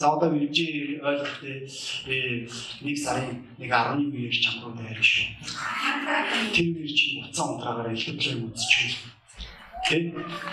За 0.00 0.16
одоо 0.16 0.30
вижи 0.32 0.96
ойлгохтой 1.04 1.68
би 2.08 2.48
нэг 2.80 2.96
сарын 2.96 3.44
нэг 3.60 3.68
11 3.68 4.08
үеэр 4.08 4.32
чам 4.32 4.64
руу 4.64 4.72
дайрах 4.72 5.04
шүү. 5.04 5.28
Тэр 6.56 6.66
үеэр 6.72 6.88
чи 6.96 7.20
буцаан 7.20 7.60
унтраагаар 7.60 7.92
ихтгэл 7.92 8.48
үзчихвэл 8.48 8.96
тэг 9.84 10.02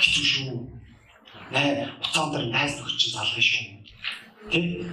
хэцүү 0.03 0.25
шүү. 0.27 0.67
Наа 1.55 1.95
буцаан 2.03 2.27
дээр 2.35 2.51
найз 2.51 2.75
нөхчин 2.75 3.15
залгах 3.15 3.39
шүү. 3.39 3.87
Тэг 4.51 4.83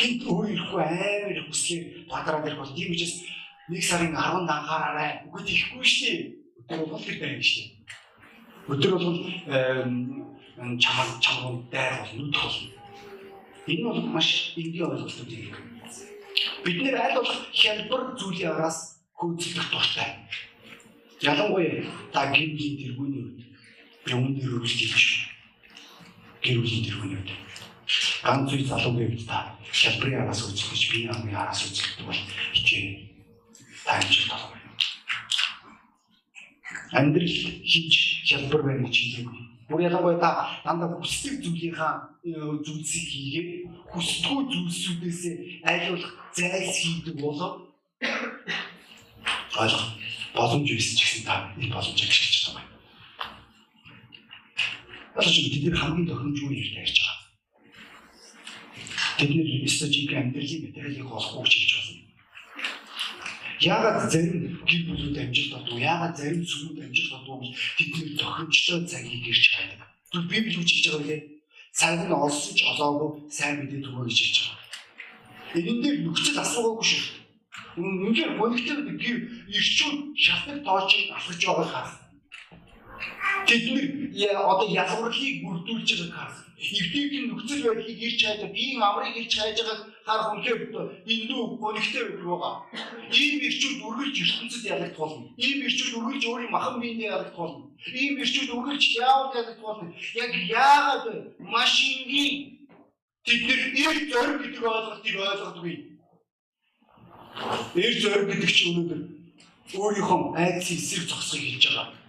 гинт 0.00 0.24
өөр 0.24 0.48
ирэхгүй 0.48 0.80
амар 0.80 1.44
хүслээр 1.44 2.08
бадраад 2.08 2.48
ирэх 2.48 2.60
бол 2.64 2.72
тийм 2.72 2.96
учраас 2.96 3.20
нэг 3.68 3.84
сарын 3.84 4.16
10 4.16 4.48
анхаараарай. 4.48 5.28
Үгүй 5.28 5.44
тийхгүй 5.44 5.84
шүү. 5.84 6.16
Өдөр 6.64 6.88
бол 6.88 7.04
тэр 7.04 7.20
дайрах 7.20 7.44
шүү. 7.44 7.79
Өдөр 8.68 8.92
бол 8.98 9.18
чам 10.78 11.06
чам 11.20 11.36
руу 11.42 11.64
дайрах 11.70 12.10
бол 12.12 12.20
нүдх 12.20 12.42
болно 12.44 12.80
Энэ 13.66 13.84
бол 13.84 14.00
маш 14.00 14.52
энгийн 14.56 14.90
ойлголтууд 14.90 15.30
юм. 15.30 15.54
Бид 16.64 16.82
нэр 16.82 16.96
аль 16.96 17.14
болох 17.14 17.38
хялбар 17.52 18.02
зүйлийн 18.18 18.50
араас 18.50 18.78
хөөцөлдөх 19.14 19.68
дуртай. 19.70 20.10
Ялангуяа 21.20 21.84
та 22.12 22.32
гэр 22.32 22.56
бүлийн 22.56 22.76
тэргүүний 22.80 23.22
үед 23.22 23.40
би 24.04 24.10
өмнө 24.16 24.40
нь 24.40 24.48
өргөж 24.48 24.72
хэлж 24.74 24.96
шүү. 24.96 25.22
Гэр 26.42 26.58
бүлийн 26.64 26.84
тэргүүний 26.88 27.18
үед. 27.20 27.30
ганц 28.24 28.48
үе 28.52 28.64
залуугийн 28.64 29.12
үед 29.12 29.28
та 29.28 29.38
хялбарын 29.70 30.22
араас 30.24 30.40
үзэж 30.48 30.82
би 30.90 30.98
хамгийн 31.06 31.36
араас 31.36 31.60
үздэг 31.68 32.06
бол 32.08 32.20
хичээ 32.56 32.84
таамж 33.84 34.16
толгой. 34.30 34.59
Амьдрал 36.92 37.36
хийж 37.70 37.94
хялбар 38.26 38.62
байна 38.66 38.86
гэж 38.86 38.96
хэлээгүй. 38.98 39.38
Бүр 39.70 39.80
ялангуяа 39.86 40.18
та 40.18 40.30
дандаа 40.64 40.98
хүсдэг 40.98 41.38
зүйлийнхаа 41.38 42.18
зүйлсийг 42.66 43.06
хийгээд 43.14 43.50
хүсдэггүй 43.94 44.42
зүйлсүүдээс 44.50 45.22
айлуулах 45.62 46.14
зайлс 46.34 46.78
хийдэг 46.82 47.16
болоо 47.22 47.70
ойлгох 49.60 49.86
боломж 50.34 50.68
байсан 50.70 50.96
ч 50.96 51.00
гэсэн 51.06 51.22
та 51.26 51.34
энэ 51.54 51.74
боломжийг 51.74 52.10
ашиглаж 52.10 52.42
байгаа 52.50 52.66
юм. 52.66 52.70
Бас 55.14 55.26
ч 55.30 55.36
бид 55.46 55.74
хамгийн 55.78 56.08
тохиромжгүй 56.10 56.58
ярьж 56.58 56.74
ярьж 56.82 56.98
байгаа. 56.98 57.18
Тэд 59.18 59.30
нэр 59.30 59.68
стратеги 59.70 60.14
амьдралын 60.18 60.64
материалыг 60.66 61.08
олохгүй 61.14 61.46
ч 61.50 61.54
хийж 61.54 61.72
байна. 61.76 61.99
Яагаад 63.60 64.08
зарим 64.08 64.56
гэр 64.64 64.82
бүлүүд 64.88 65.16
амжилт 65.20 65.52
олдов? 65.52 65.76
Яагаад 65.76 66.16
зарим 66.16 66.44
сүмүүд 66.48 66.80
амжилт 66.80 67.12
олдов 67.12 67.44
гэж 67.44 67.52
тэдний 67.76 68.16
тохиромжтой 68.16 68.80
цагийг 68.88 69.24
ирж 69.28 69.44
хайдаг. 69.52 69.80
Түр 70.08 70.24
Библи 70.32 70.56
юу 70.56 70.64
хэлж 70.64 70.86
байгаа 70.88 71.04
вэ? 71.04 71.18
Цаг 71.76 72.00
нь 72.08 72.16
олсон 72.16 72.54
ч 72.56 72.60
олоогүй 72.64 73.10
сайн 73.28 73.60
мэдээ 73.60 73.84
түгөө 73.84 74.04
гэж 74.08 74.18
хэлж 74.24 74.36
байгаа. 74.48 74.60
Энэ 75.60 75.80
дээр 75.84 75.96
нөхцөл 76.08 76.40
асуугаагүй 76.40 76.86
шүү. 76.88 77.04
Үнээр 77.76 78.32
гонхтой 78.40 78.80
гэр 78.96 79.18
ирчүүд 79.52 79.98
шалтгаан 80.16 80.60
тоочийг 80.64 81.12
асууж 81.12 81.40
байгааг 81.44 81.68
харсан. 81.68 82.09
Тэд 83.50 83.66
нэр 83.66 84.36
одоо 84.38 84.68
ялгарлыг 84.70 85.42
бүрдүүлж 85.42 85.88
байгааг 85.98 86.14
харсан. 86.14 86.46
Эвдээгийн 86.78 87.26
нөхцөл 87.34 87.66
байдлыг 87.66 87.98
ирж 88.06 88.20
хайдаг, 88.22 88.50
биеийн 88.54 88.78
амрыг 88.78 89.16
ирж 89.18 89.34
хайж 89.34 89.58
байгааг 89.58 89.80
харах 90.06 90.30
үнхээр 90.38 90.60
эндүү 91.10 91.40
гонхтой 91.58 92.04
байгаа. 92.22 92.54
Ийм 93.10 93.36
ирчүүд 93.48 93.82
үргэлж 93.82 94.16
ертөнцид 94.22 94.64
ялагдах 94.70 95.02
болно. 95.02 95.26
Ийм 95.34 95.58
ирчүүд 95.66 95.98
үргэлж 95.98 96.22
өөрийн 96.30 96.54
махан 96.54 96.78
биендээ 96.78 97.10
ялагдах 97.10 97.38
болно. 97.42 97.64
Ийм 97.90 98.14
ирчүүд 98.22 98.50
үргэлж 98.54 98.84
яавал 99.02 99.34
ялагдах 99.34 99.66
болно. 99.66 99.90
Яг 100.14 100.30
яагаад 100.46 101.04
машингийн 101.42 102.34
тэд 103.26 103.40
нэр 103.50 103.60
эрт 103.90 104.04
зориг 104.14 104.38
гэдэг 104.46 104.62
ойлголтыг 104.62 105.16
ойлгодгүй. 105.26 105.74
Эрт 107.82 107.98
зориг 107.98 108.26
гэдэг 108.30 108.50
чинь 108.54 108.70
өнөөдөр 108.70 109.00
өөрийнхөө 109.74 110.20
айдсын 110.38 110.78
эсрэг 110.78 111.06
зогсохыг 111.10 111.50
хэлж 111.50 111.66
байгаа 111.66 111.99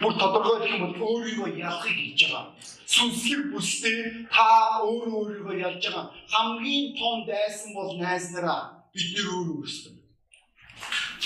бүр 0.00 0.16
тодорхой 0.16 0.58
гэх 0.64 0.72
юм 0.80 0.82
бол 0.96 1.12
өөрийгөө 1.12 1.60
ялахыг 1.60 1.92
хийж 1.92 2.20
байгаа. 2.32 2.56
Сүнслэг 2.88 3.52
бүстэй 3.52 4.24
та 4.32 4.80
өөрөө 4.80 5.12
өөрийгөө 5.20 5.56
ялж 5.60 5.84
байгаа. 5.84 6.08
Хамгийн 6.32 6.96
том 6.96 7.16
дайсан 7.28 7.76
бол 7.76 7.92
найз 8.00 8.32
нараа 8.32 8.88
бид 8.96 9.08
нэр 9.12 9.28
өөрөө 9.28 9.56
өөрсдөө. 9.60 9.94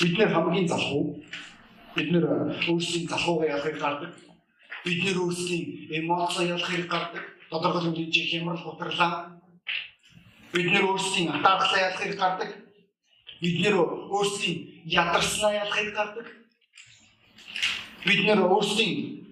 Бид 0.02 0.14
нэр 0.18 0.30
хамгийн 0.34 0.68
залхуу. 0.68 1.22
Бид 1.94 2.08
нэр 2.10 2.24
өөрсдийн 2.66 3.06
залхуугаа 3.06 3.48
ялахыг 3.54 3.78
гардаг. 3.78 4.12
Бид 4.84 5.00
нэр 5.06 5.18
өөрсдийн 5.22 5.64
эмоцоо 5.94 6.42
ялахыг 6.42 6.90
гардаг. 6.90 7.24
Тодорхой 7.50 7.82
хэмжээний 7.94 8.26
хямрал 8.26 8.58
гутарлаа. 8.58 9.38
Бид 10.50 10.66
нэр 10.74 10.84
өөрсдийн 10.90 11.30
атаархлаа 11.30 11.80
ялахыг 11.94 12.18
гардаг. 12.18 12.50
Бид 13.38 13.56
нэр 13.62 13.74
өөрсдийн 14.10 14.58
ядарснаа 14.82 15.62
ялахыг 15.62 15.94
гардаг 15.94 16.26
бид 18.05 18.21
нэр 18.27 18.40
өөрсдийн 18.45 19.25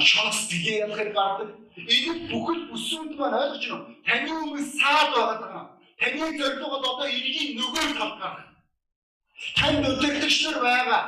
шонс 0.00 0.48
бие 0.50 0.78
ялахыг 0.84 1.12
гардаг. 1.14 1.48
Энэ 1.76 2.28
бүхэл 2.30 2.62
бүсүүд 2.70 3.10
маань 3.18 3.36
ойлгож 3.42 3.64
байна. 3.68 3.86
Таны 4.06 4.30
өмнө 4.42 4.62
саад 4.78 5.10
байгаа 5.14 5.38
даа. 5.42 5.64
Таны 6.00 6.38
зорилго 6.38 6.68
бол 6.70 6.84
одоо 6.92 7.08
эргийн 7.08 7.56
нөгөө 7.58 7.96
талд 7.98 8.16
гарах. 8.20 8.46
Танд 9.56 9.84
өдөртөгчнөр 9.90 10.58
байгаа. 10.62 11.02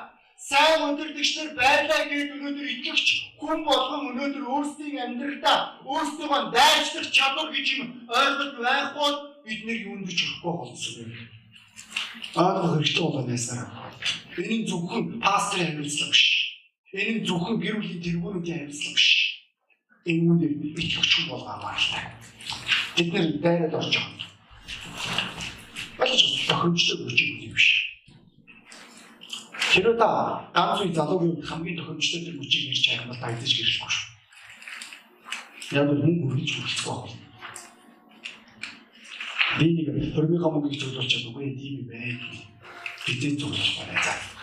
Сайн 0.48 0.82
өдөртөгчнөр 0.90 1.48
байлаа 1.60 2.02
гэж 2.12 2.28
өнөөдөр 2.36 2.66
итгэгч 2.74 3.06
хүн 3.40 3.58
болгон 3.68 4.02
өнөөдөр 4.10 4.44
өөрсдийн 4.54 5.02
амьдралдаа 5.04 5.58
өөрсдөө 5.84 6.52
дайчлах 6.54 7.08
чадвар 7.16 7.48
гэж 7.52 7.66
юм 7.80 7.88
ойлгож 8.06 8.52
байх 8.60 8.88
бол 8.94 9.16
бид 9.44 9.60
нэр 9.66 9.78
юунд 9.88 10.08
ч 10.08 10.20
өгөхгүй 10.24 10.54
болсон 10.56 10.94
юм. 11.02 11.12
Аа 12.36 12.76
хэрэгтэй 12.76 13.02
болоо 13.02 13.24
найсараа. 13.26 13.68
Энэ 14.36 14.68
зөвхөн 14.68 15.04
пасторын 15.24 15.80
амьдлаг 15.80 16.10
биш 16.12 16.37
Энэ 16.92 17.20
зөвхөн 17.20 17.60
гэр 17.60 17.76
бүлийн 17.76 18.00
тэргүүрүүдийн 18.00 18.64
амьдлаг 18.64 18.94
биш. 18.96 19.08
Энэ 20.08 20.24
үүнийг 20.24 20.80
итгэвч 20.80 21.28
болгоо 21.28 21.52
амартай. 21.52 22.04
Бид 22.96 23.08
нэр 23.12 23.26
дайраад 23.44 23.76
орж 23.76 23.92
байгаа. 23.92 24.24
Багш 26.00 26.48
тохиромжтой 26.48 26.96
гэж 27.04 27.18
юм 27.28 27.52
биш. 27.52 27.68
Тэр 29.68 29.92
та 30.00 30.48
ганц 30.56 30.80
үе 30.80 30.96
залуугийн 30.96 31.44
хамгийн 31.44 31.76
тохиромжтой 31.76 32.24
тэр 32.24 32.40
хүчийг 32.40 32.72
ирж 32.72 32.84
байгаа 32.88 33.08
бол 33.12 33.20
та 33.20 33.32
идэж 33.36 33.52
гэрэлгүй 33.52 33.90
шүү. 33.92 34.08
Яг 35.76 35.92
л 35.92 36.00
хүн 36.00 36.16
хүрчихгүй 36.24 36.96
байна. 37.04 37.20
Би 39.60 39.66
нэг 39.76 39.88
хөрмийнхаа 40.16 40.50
мөнгөийг 40.56 40.80
зөвлөж 40.80 41.04
чадахгүй 41.04 41.52
юм 41.52 41.84
байна. 41.84 42.16
Бидний 43.04 43.36
зөвлөж 43.36 43.76
байна. 43.76 44.37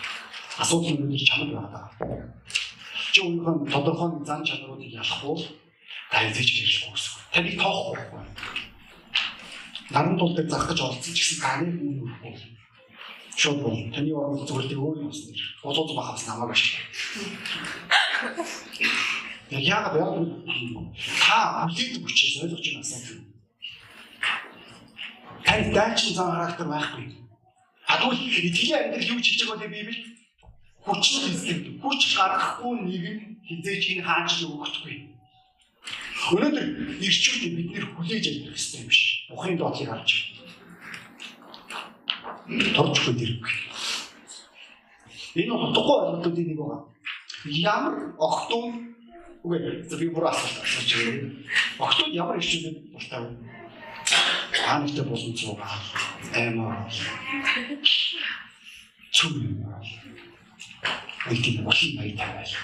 Асуудал 0.56 0.96
өнөөдөр 0.96 1.20
чамд 1.20 1.52
байгаа. 1.52 1.84
Чи 3.12 3.20
өөрийнхөө 3.20 3.68
тодорхой 3.68 4.24
зан 4.24 4.40
чанаруудыг 4.40 4.88
ялах 4.88 5.24
уу? 5.24 5.36
Та 6.10 6.24
эзэж 6.24 6.48
хэрэглэхгүй 6.48 6.92
гэсэн. 6.96 7.12
Таныг 7.32 7.54
тоохгүй 7.60 7.92
байхгүй. 7.96 8.24
Наран 9.92 10.16
тул 10.16 10.32
дээр 10.32 10.48
зарах 10.48 10.68
гэж 10.72 10.80
оролцсон 10.80 11.12
ч 11.12 11.18
гэсэн 11.20 11.38
таны 11.44 11.66
үн 11.76 12.08
үрхгүй. 12.08 12.34
Шууд 13.36 13.58
бол 13.60 13.76
таны 13.92 14.10
орон 14.16 14.48
зүгээр 14.48 14.68
дээр 14.72 14.80
өөр 14.80 14.96
юм 15.04 15.12
уснаа. 15.12 15.36
Болоод 15.60 15.92
бахаас 15.92 16.24
намайг 16.24 16.56
ашиг. 16.56 16.80
Яг 19.52 19.60
яг 19.60 19.84
та 21.20 21.68
бүлээд 21.68 22.00
хүчээс 22.00 22.40
ойлгож 22.48 22.64
байна 22.64 22.80
асаа. 22.80 23.20
Тань 25.44 25.72
дайчин 25.76 26.16
зан 26.16 26.32
характер 26.32 26.66
байхгүй. 26.66 27.12
Тэгвэл 27.86 28.50
итгэлийн 28.50 28.90
амьдрал 28.90 29.12
юу 29.14 29.20
ч 29.20 29.36
хийж 29.36 29.44
байгаа 29.44 29.68
вэ 29.68 29.70
Библи? 29.70 30.15
Хүч 30.86 31.04
хэсэг 31.26 31.82
хүч 31.82 32.00
гаргахгүй 32.14 32.74
нэг 32.86 33.04
нь 33.10 33.22
хизээж 33.42 33.84
энэ 33.92 34.06
хааж 34.06 34.30
өгөхгүй. 34.46 34.96
Өнөөдөр 36.30 36.66
ирчүүд 37.02 37.42
бид 37.58 37.68
нэр 37.74 37.86
хүлээж 37.94 38.24
авах 38.30 38.54
хэрэгтэй 38.54 38.80
юм 38.82 38.88
биш. 38.90 39.02
Бухын 39.30 39.58
доотлыг 39.58 39.90
авч. 39.90 40.10
Торчгүй 42.74 43.14
дэрвгүй. 43.18 43.54
Энэ 45.42 45.52
утгагүй 45.54 45.96
ойлголтуудын 45.98 46.46
нэг 46.50 46.58
байгаа. 46.58 46.82
Ямар 47.46 47.94
охтууд 48.18 48.74
үгүй 49.42 49.58
би 49.98 50.06
бүр 50.14 50.30
асуулт 50.30 50.62
асууж 50.62 50.90
байна. 51.02 51.30
Охтууд 51.82 52.14
ямар 52.14 52.38
ирчүүдэд 52.38 52.94
болтой 52.94 53.18
вэ? 53.22 53.30
Хаантай 54.54 55.04
болон 55.06 55.34
цугаа 55.34 55.74
аймаа. 56.34 56.86
Чүм 59.14 59.30
үлдийн 59.34 60.15
бүхий 61.28 61.96
маяг 61.96 62.16
тавиал. 62.18 62.54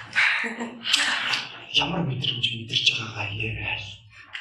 Ямар 1.72 2.02
мэдрэмж 2.06 2.46
мэдэрч 2.52 2.86
байгаагаа 2.94 3.32
яриад 3.34 3.82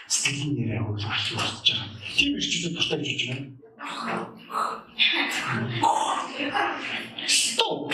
сэтгэлийн 0.07 0.53
нэрээ 0.55 0.81
хөлөж 0.83 1.05
болж 1.07 1.27
байгаа. 1.33 1.87
Тийм 2.17 2.37
ирчүүдэд 2.37 2.75
тустай 2.75 2.99
гэж 2.99 3.21
байна. 3.27 3.45
Стоп. 7.27 7.93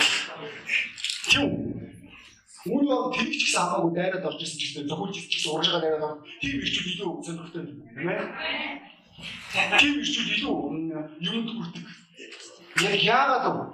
Үүний 2.68 2.90
бол 2.90 3.14
тэр 3.14 3.28
ч 3.32 3.48
гэсэн 3.48 3.62
хамаагүй 3.62 3.92
дайраад 3.96 4.28
орж 4.28 4.40
ирсэн 4.42 4.58
ч 4.58 4.62
гэсэн 4.68 4.88
зөвхөн 4.90 5.14
ч 5.14 5.30
гэсэн 5.30 5.52
урагшаа 5.54 5.80
дайраад 5.80 6.04
орж 6.04 6.20
тийм 6.42 6.58
ирчүүд 6.60 6.88
илүү 6.92 7.10
сонирхолтой 7.24 7.62
юм 7.64 8.04
байна. 8.04 8.24
Тийм 9.80 9.94
ирчүүд 10.02 10.28
илүү 10.36 10.56
юмд 11.22 11.48
хүрдэг. 11.54 11.86
Яг 12.84 13.00
яагаад 13.00 13.46
вэ? 13.56 13.64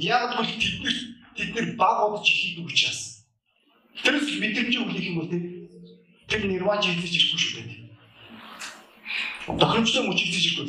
Яагаад 0.00 0.34
бол 0.40 0.50
тэднэрт 0.50 1.09
Тэд 1.40 1.56
нэр 1.56 1.72
баг 1.80 2.04
удаж 2.04 2.28
ихэд 2.28 2.60
учраас. 2.68 3.24
Тэрс 4.04 4.28
мэдрэмж 4.36 4.74
өгөх 4.76 5.00
юм 5.00 5.16
бол 5.24 5.32
тэр 6.28 6.42
нирван 6.44 6.84
хийж 6.84 7.16
ирэхгүй 7.16 7.40
шүү 7.40 7.54
дээ. 7.64 7.80
Тохиромжтой 9.48 10.04
мөч 10.04 10.20
хийж 10.20 10.36
ирэхгүй. 10.36 10.68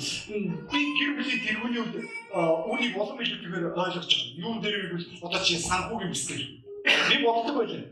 Би 0.71 0.79
гэр 0.95 1.11
бүлийн 1.19 1.43
тэргүүний 1.43 1.81
үед 1.83 2.07
үүнийг 2.31 2.95
болон 2.95 3.19
биш 3.19 3.35
гэдгээр 3.35 3.75
ойлгож 3.75 4.07
байгаа. 4.07 4.39
Юу 4.39 4.63
дээр 4.63 4.95
вэ? 4.95 5.19
Одоо 5.19 5.39
чи 5.43 5.59
санхүүгийн 5.59 6.11
бүсдэр. 6.15 6.41
Би 6.87 7.15
боддог 7.19 7.55
байлаа. 7.59 7.83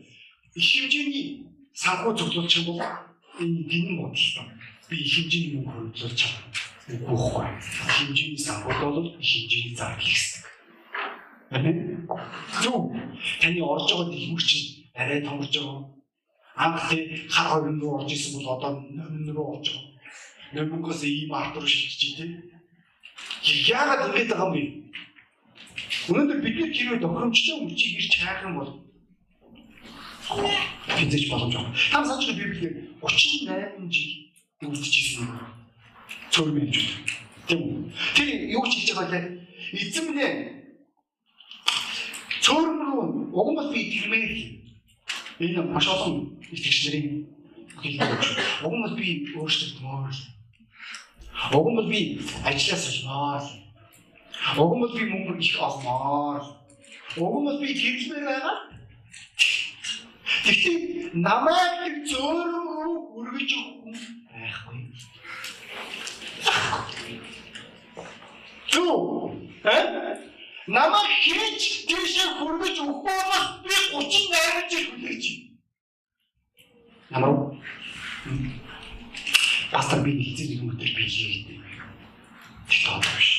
Их 0.56 0.68
хэмжээний 0.72 1.52
санхүү 1.76 2.16
зөвлөлч 2.16 2.64
юм 2.64 2.66
бол 2.72 2.80
энэ 3.44 3.60
гинэн 3.68 3.96
бодлоо. 4.00 4.48
Би 4.88 4.96
их 5.04 5.12
хэмжээний 5.20 5.52
мөнгө 5.60 6.00
хөрвүүлж 6.00 6.16
чадна. 6.16 6.48
Үгүй 7.12 7.44
ээ. 7.44 7.60
Хэмжээний 7.60 8.40
санхүүд 8.40 8.80
бол 8.80 9.04
их 9.04 9.20
хэмжээний 9.20 9.76
зар 9.76 10.00
хийх 10.00 10.48
Юу? 11.50 12.94
Таны 13.42 13.62
орж 13.62 13.90
байгаа 13.90 14.14
дэлгүүр 14.14 14.44
чинь 14.44 14.86
арай 14.94 15.22
томорж 15.26 15.54
байгаа. 15.58 15.82
Анх 16.56 16.90
тий 16.90 17.26
хар 17.30 17.48
хорин 17.50 17.82
руу 17.82 17.98
орж 17.98 18.14
исэн 18.14 18.38
бол 18.38 18.58
одоо 18.58 18.72
номин 18.80 19.34
руу 19.34 19.58
орж 19.58 19.74
байгаа. 19.74 19.90
Номингоос 20.54 21.04
ийм 21.04 21.34
арт 21.34 21.58
руу 21.58 21.66
шилжиж 21.66 22.16
тий. 22.18 22.38
Яагаад 23.66 24.14
ингэж 24.14 24.30
байгаа 24.30 24.46
юм 24.46 24.54
бэ? 24.54 24.64
Өнөөдөр 26.10 26.40
бид 26.42 26.56
нар 26.60 26.74
хэрвээ 26.74 27.02
тохиромжтой 27.02 27.58
мөчийг 27.66 27.98
ирж 27.98 28.14
хайх 28.22 28.44
юм 28.46 28.54
бол 28.60 28.72
хизэж 30.86 31.24
боломжтой. 31.34 31.66
Там 31.92 32.06
санаж 32.06 32.30
Библиэр 32.30 32.94
38 33.02 33.90
жил 33.90 34.12
үлдчихсэн 34.70 35.26
юм. 35.26 35.40
Цөөрмөн 36.30 36.70
юм. 36.70 36.88
Тийм? 37.50 37.90
Тэр 38.14 38.30
юу 38.54 38.66
ч 38.70 38.86
хийж 38.86 38.94
байгаа 38.94 39.18
лээ. 39.18 39.26
Эзэн 39.74 40.14
Цөөрмөн 42.44 42.80
рүү 42.88 43.04
уг 43.40 43.48
нь 43.54 43.72
би 43.74 43.82
тэрмээр 43.94 44.34
энэ 45.44 45.62
маш 45.74 45.88
олон 45.88 46.40
итгэгчдэрийн 46.54 47.28
хэлдэг. 47.82 48.22
Уг 48.66 48.74
нь 48.76 48.96
би 48.96 49.08
өөрсдөө 49.36 49.80
мөр. 49.84 50.16
Уг 51.56 51.68
нь 51.74 51.90
би 51.90 52.00
ажлаас 52.48 52.86
олмоор. 52.92 53.44
Уг 54.58 54.72
нь 54.78 54.94
би 54.96 55.02
мөнгө 55.12 55.34
их 55.40 55.58
олмоор. 55.60 56.44
Уг 57.18 57.36
нь 57.44 57.60
би 57.62 57.68
хэрэглэмээр 57.76 58.26
байгаа. 58.28 58.58
Тэгтээ 60.44 60.78
намайг 61.14 61.74
тэр 61.84 61.96
зөөрөн 62.10 62.66
рүү 62.84 62.98
үргэж 63.20 63.52
өгөх 63.60 64.00
байхгүй. 64.32 64.80
Түү 68.72 68.96
э? 69.66 70.29
Намайг 70.70 71.10
хийж 71.26 71.62
тийшээ 71.90 72.30
хүргэж 72.38 72.78
өгөх 72.86 73.02
бол 73.02 73.46
би 73.66 73.74
38 73.90 74.70
жил 74.70 74.86
хүлээж 74.94 75.24
байна. 75.26 75.50
Ямар 77.10 77.34
Пастор 79.72 80.00
би 80.06 80.12
хэлсэн 80.22 80.48
нэг 80.50 80.62
өдөр 80.70 80.92
би 80.94 81.04
хийгээд. 81.10 81.58
Тэгэхээр 82.70 83.02
биш. 83.02 83.30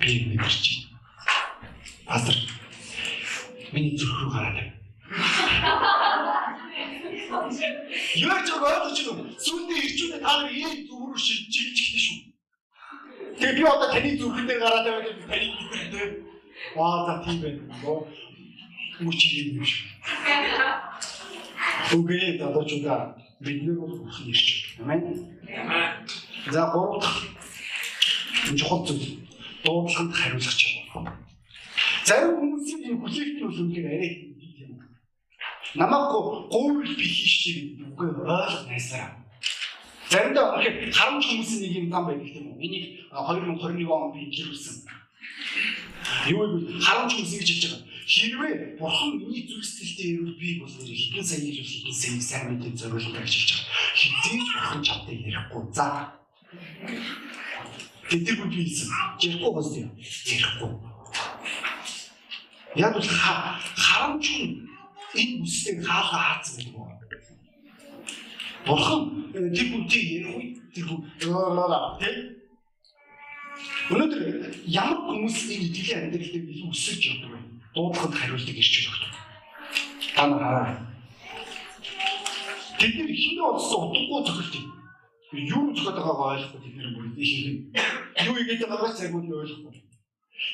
Би 0.00 0.12
нэг 0.32 0.40
гэж. 0.40 0.64
Пастор 2.08 2.36
миний 3.76 3.92
зүрх 3.96 4.24
рүү 4.24 4.32
гараад 4.32 4.72
Яаж 8.16 8.44
ч 8.48 8.50
ойлгож 8.56 8.98
байна 9.04 9.20
уу? 9.20 9.36
Сүүндээ 9.36 9.80
ирчүүнээ 9.84 10.20
та 10.24 10.32
нар 10.32 10.48
ийм 10.48 10.88
зүрх 10.88 11.20
шилж 11.20 11.52
чигчтэй 11.52 12.00
шүү. 12.00 12.31
Тэгээ 13.42 13.58
би 13.58 13.64
одоо 13.66 13.90
таны 13.90 14.10
зүрхэн 14.18 14.46
дээр 14.46 14.60
гараад 14.62 14.86
байгаад 14.86 15.18
таны 15.26 15.46
хэлдэг. 15.50 16.10
Аа 16.78 16.98
за 17.06 17.14
тийм 17.26 17.38
байна. 17.42 17.62
Мөчийг 19.02 19.58
юм 19.58 19.66
шүү. 19.66 19.82
Үгүй 21.98 22.38
дадажуда 22.38 23.18
бид 23.42 23.66
нар 23.66 23.76
бол 23.82 23.98
бурхан 23.98 24.30
ирч. 24.30 24.78
Амен. 24.78 25.02
За 26.54 26.70
гурав 26.70 27.02
дахь 27.02 27.34
чухал 28.54 28.86
зүйл 28.86 29.18
дуудлаганд 29.64 30.14
хариулах 30.14 30.54
чадвар. 30.54 31.18
Зарим 32.06 32.38
хүмүүсийн 32.38 32.94
энэ 32.94 33.00
хүлээлт 33.02 33.38
нь 33.38 33.42
үнэхээр 33.42 33.86
арай 33.90 34.12
намайг 35.74 36.14
гуйл 36.50 36.94
би 36.94 37.06
хийш 37.10 37.34
чиг 37.42 37.58
үгүй 37.90 38.06
ойлгох 38.06 38.70
найсараа. 38.70 39.21
Заримдаа 40.12 40.60
үнэхээр 40.60 40.92
харамч 40.92 41.24
хүмүүсийн 41.24 41.60
нэг 41.64 41.72
юм 41.72 41.86
зам 41.88 42.04
байдаг 42.04 42.28
тийм 42.28 42.52
үү? 42.52 42.60
Энийг 42.60 42.84
2021 43.16 43.88
он 43.88 44.12
би 44.12 44.28
илэрүүлсэн. 44.28 44.76
Юу 46.28 46.44
вэ? 46.52 46.76
Харамч 46.84 47.16
хүмүүс 47.16 47.32
ингэж 47.32 47.48
хэлж 47.48 47.64
байгаа. 47.72 47.88
Хэрвээ 48.12 48.54
бурхан 48.76 49.10
миний 49.16 49.48
зүрх 49.48 49.64
сэтгэлтэй 49.64 50.08
ирвэл 50.12 50.36
би 50.36 50.60
бол 50.60 50.68
нэр 50.68 50.92
хитэн 50.92 51.24
сайн 51.24 51.48
ирвэл 51.48 51.72
хитэн 51.72 51.96
сайн 51.96 52.20
сайн 52.20 52.44
мэдээ 52.52 52.76
зориулдаг 52.76 53.24
хэлж 53.24 53.48
байгаа. 53.56 53.72
Хизээж 53.96 54.48
бурхан 54.52 54.82
чаддаг 54.84 55.16
ярихгүй. 55.16 55.62
За. 55.72 55.86
Тэдэр 58.12 58.36
бүгд 58.36 58.52
хэлсэн. 58.52 58.90
Ярихгүй 59.16 59.52
бас 59.56 59.68
тийм. 59.72 59.88
Ярихгүй. 59.96 60.72
Яг 62.76 62.94
л 63.00 63.08
харамч 63.80 64.24
энэ 64.28 65.40
үстэй 65.40 65.80
хаалга 65.80 66.36
хаацсан 66.36 66.60
гэдэг 66.60 66.76
юм. 66.76 67.01
Бурхан 68.66 69.00
тэр 69.54 69.66
бүдгийг 69.72 70.06
ярих 70.12 70.36
үед 70.36 70.54
тэр 70.74 70.84
бүгд 70.86 71.04
тийм 71.18 72.42
Өнөөдөр 73.92 74.22
ямар 74.66 74.98
хүмүүс 75.04 75.36
энэ 75.52 75.66
итгэлийн 75.68 76.00
амьдрал 76.08 76.30
дээр 76.32 76.46
илүү 76.48 76.70
өсөж 76.72 77.00
явдаг 77.12 77.30
вэ? 77.34 77.40
Дуудлагад 77.74 78.14
хариулдаг 78.16 78.56
ирч 78.56 78.74
өгдөг. 78.88 79.12
Та 80.16 80.22
нар 80.26 80.40
хараа. 80.40 80.72
Тэд 82.80 82.92
нар 82.96 83.10
хинээ 83.12 83.46
олсон 83.52 83.80
утгагүй 83.92 84.20
зөвхөлтэй. 84.24 84.64
Юу 85.52 85.64
зөвхөд 85.76 85.96
байгаагаа 85.98 86.32
ойлгохгүй 86.32 86.60
тэд 86.64 86.76
нар 86.78 86.90
бүр 86.96 87.06
их 87.20 87.32
юм. 87.44 87.56
Юу 88.26 88.36
игээд 88.40 88.62
байгаагаа 88.64 88.96
цагууд 88.96 89.24
нь 89.28 89.36
ойлгохгүй. 89.42 89.74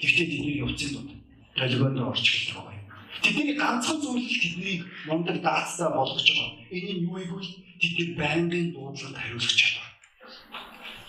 Тэгвэл 0.02 0.18
тэдний 0.18 0.58
явцын 0.64 0.90
дунд 0.94 1.10
толгойд 1.54 1.98
орч 2.02 2.26
эхэлдэг. 2.26 2.67
Тэдний 3.28 3.60
ганцхан 3.60 4.00
зүйл 4.00 4.24
тэднийг 4.24 4.88
мундаг 5.04 5.36
даацтай 5.44 5.92
болгож 5.92 6.24
байгаа. 6.24 6.64
Нь 6.72 7.04
юу 7.04 7.20
ийгвэл 7.20 7.50
тэдний 7.76 8.16
байнгын 8.16 8.72
дуудлагад 8.72 9.20
хариулах 9.20 9.52
чадвар. 9.52 9.88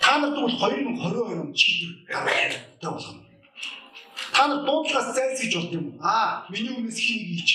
Та 0.04 0.20
нарт 0.20 0.36
бол 0.36 0.52
2022 0.52 1.40
он 1.40 1.54
чигээр 1.56 1.94
гавьтай 2.12 2.60
болгоно. 2.92 3.24
Та 4.36 4.48
нар 4.48 4.66
дуудлагаас 4.68 5.16
зайлсхийж 5.16 5.56
болт 5.56 5.72
юм? 5.72 5.96
Аа, 6.04 6.44
миний 6.52 6.76
өмнөөс 6.76 7.00
хин 7.00 7.24
нэг 7.24 7.40
ийч. 7.40 7.52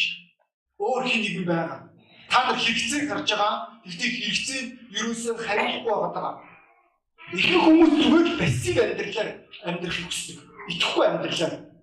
Өөр 0.81 1.13
хин 1.13 1.21
нэг 1.21 1.35
юм 1.45 1.45
байгаа. 1.45 1.81
Та 2.33 2.49
нар 2.49 2.57
хэрэгцээг 2.57 3.05
харж 3.05 3.29
байгаа. 3.37 3.69
Тэгтээ 3.85 4.11
хэрэгцээ 4.17 4.61
нь 4.65 4.71
ерөөсөө 4.97 5.35
хариулахгүй 5.45 5.93
байгаа. 5.93 6.41
Ихэнх 7.37 7.65
хүмүүс 7.69 7.93
зүгээр 8.01 8.29
пассив 8.41 8.77
амьдралаар 8.81 9.31
амьдрах 9.69 9.99
хүсдэг. 10.09 10.39
Итгэхгүй 10.73 11.05
амьдралаар 11.05 11.74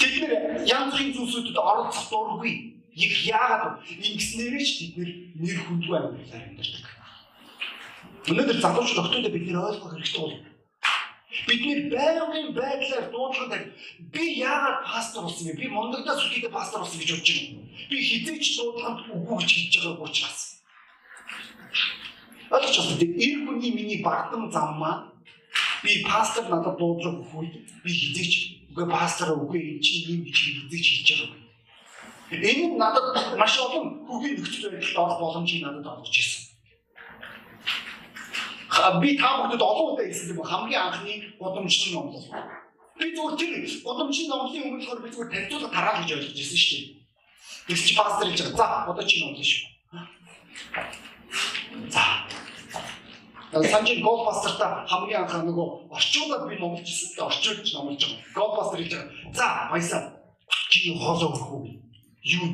Тэд 0.00 0.14
нэр 0.20 0.32
янз 0.64 0.92
бүрийн 0.94 1.12
зүйлсүүдэд 1.14 1.58
оролцох 1.58 2.08
дургүй. 2.10 2.54
Яг 2.94 3.12
яагаад 3.26 3.74
ингэснээрээ 3.84 4.64
ч 4.64 4.70
тэд 4.94 4.96
нэр 5.36 5.58
хүндгүй 5.66 5.96
амьдралаар 5.98 6.44
амьдардаг. 6.48 6.86
Өнөөдөр 8.24 8.58
залуучууд 8.64 9.02
октодод 9.04 9.34
бид 9.34 9.44
нэр 9.44 9.60
ойлгох 9.60 9.92
хэрэгтэй 9.92 10.20
бол 10.22 10.36
бид 11.46 11.60
нэр 11.66 11.80
байнгын 11.92 12.48
байдлаар 12.56 13.06
дуудлагад 13.12 13.64
би 14.14 14.22
яагаад 14.40 14.78
пастор 14.88 15.22
болсон 15.26 15.44
бэ? 15.46 15.60
Би 15.60 15.66
мондагдаа 15.68 16.16
сүлхийдээ 16.16 16.52
пастор 16.54 16.80
болсон 16.80 16.98
гэж 17.00 17.10
бодож 17.12 17.30
байна. 17.36 17.68
Би 17.90 17.96
хизээч 18.00 18.44
дуудлаганд 18.56 19.00
үгүй 19.12 19.36
гэж 19.42 19.50
хэлж 19.52 19.74
байгаа 19.84 20.06
учраас. 20.08 20.40
Ойлгож 22.54 22.76
байна. 22.80 22.96
Тэр 23.20 23.36
хүний 23.44 23.72
миний 23.76 24.00
багдам 24.00 24.48
зам 24.48 24.78
маань 24.80 25.04
би 25.84 26.00
пастор 26.08 26.48
надад 26.48 26.78
дуудлага 26.80 27.20
өгөх 27.20 27.34
үед 27.36 27.54
би 27.84 27.90
хизээч 27.92 28.32
Үгүй 28.74 28.90
пастор 28.90 29.38
үгүй 29.38 29.78
энэ 29.78 29.82
чинь 29.86 30.10
юм 30.10 30.20
гэж 30.26 30.34
хэлдэг 30.34 30.82
хэлж 30.82 31.08
байгаа. 31.14 31.44
Энэ 32.34 32.74
нь 32.74 32.78
надад 32.78 33.14
маш 33.38 33.54
олон 33.62 34.02
хүүгийн 34.02 34.34
нөхцөл 34.34 34.66
байдалд 34.74 34.98
орох 34.98 35.18
боломжийг 35.22 35.62
надад 35.62 35.86
олгож 35.86 36.10
ирсэн. 36.10 36.42
Би 38.98 39.14
та 39.14 39.46
бүхэнд 39.46 39.62
олон 39.62 39.94
удаа 39.94 40.06
хэлсэн 40.10 40.34
юм 40.34 40.42
хамгийн 40.42 40.82
анхны 40.90 41.14
гудамжны 41.38 41.88
номлол. 41.94 42.26
Би 42.98 43.14
зөвхөн 43.14 43.38
тэр 43.38 43.62
гудамжны 43.62 44.26
номлолын 44.26 44.66
өмнөхөр 44.66 45.06
би 45.06 45.08
зөвхөн 45.14 45.30
танилцуулга 45.30 45.70
тараа 45.70 46.02
гэж 46.02 46.10
ойлгож 46.18 46.34
ирсэн 46.34 46.58
шүү 46.58 46.80
дээ. 46.82 46.98
Тэгс 47.70 47.82
чи 47.86 47.94
пастор 47.94 48.26
хэлж 48.26 48.42
байгаа. 48.42 48.58
За 48.58 48.90
одоо 48.90 49.06
чи 49.06 49.22
номлоо 49.22 49.46
шүү. 49.46 49.70
За 51.94 52.23
Санжин 53.62 54.02
Голдбастерта 54.02 54.84
хамгийн 54.88 55.22
анх 55.22 55.34
нөгөө 55.46 55.94
орчуулад 55.94 56.48
би 56.50 56.58
номлож 56.58 56.82
ирсэн. 56.82 57.22
Орчуулж 57.22 57.70
номлож 57.74 58.02
байгаа. 58.02 58.34
Голдбастер 58.34 58.80
гэж 58.82 58.92
байгаа. 58.94 59.34
За 59.34 59.46
баясаа 59.70 60.02
чи 60.70 60.90
хоолоо 60.98 61.30
өрөх 61.30 61.46
үү? 61.54 61.78
Юу? 62.34 62.48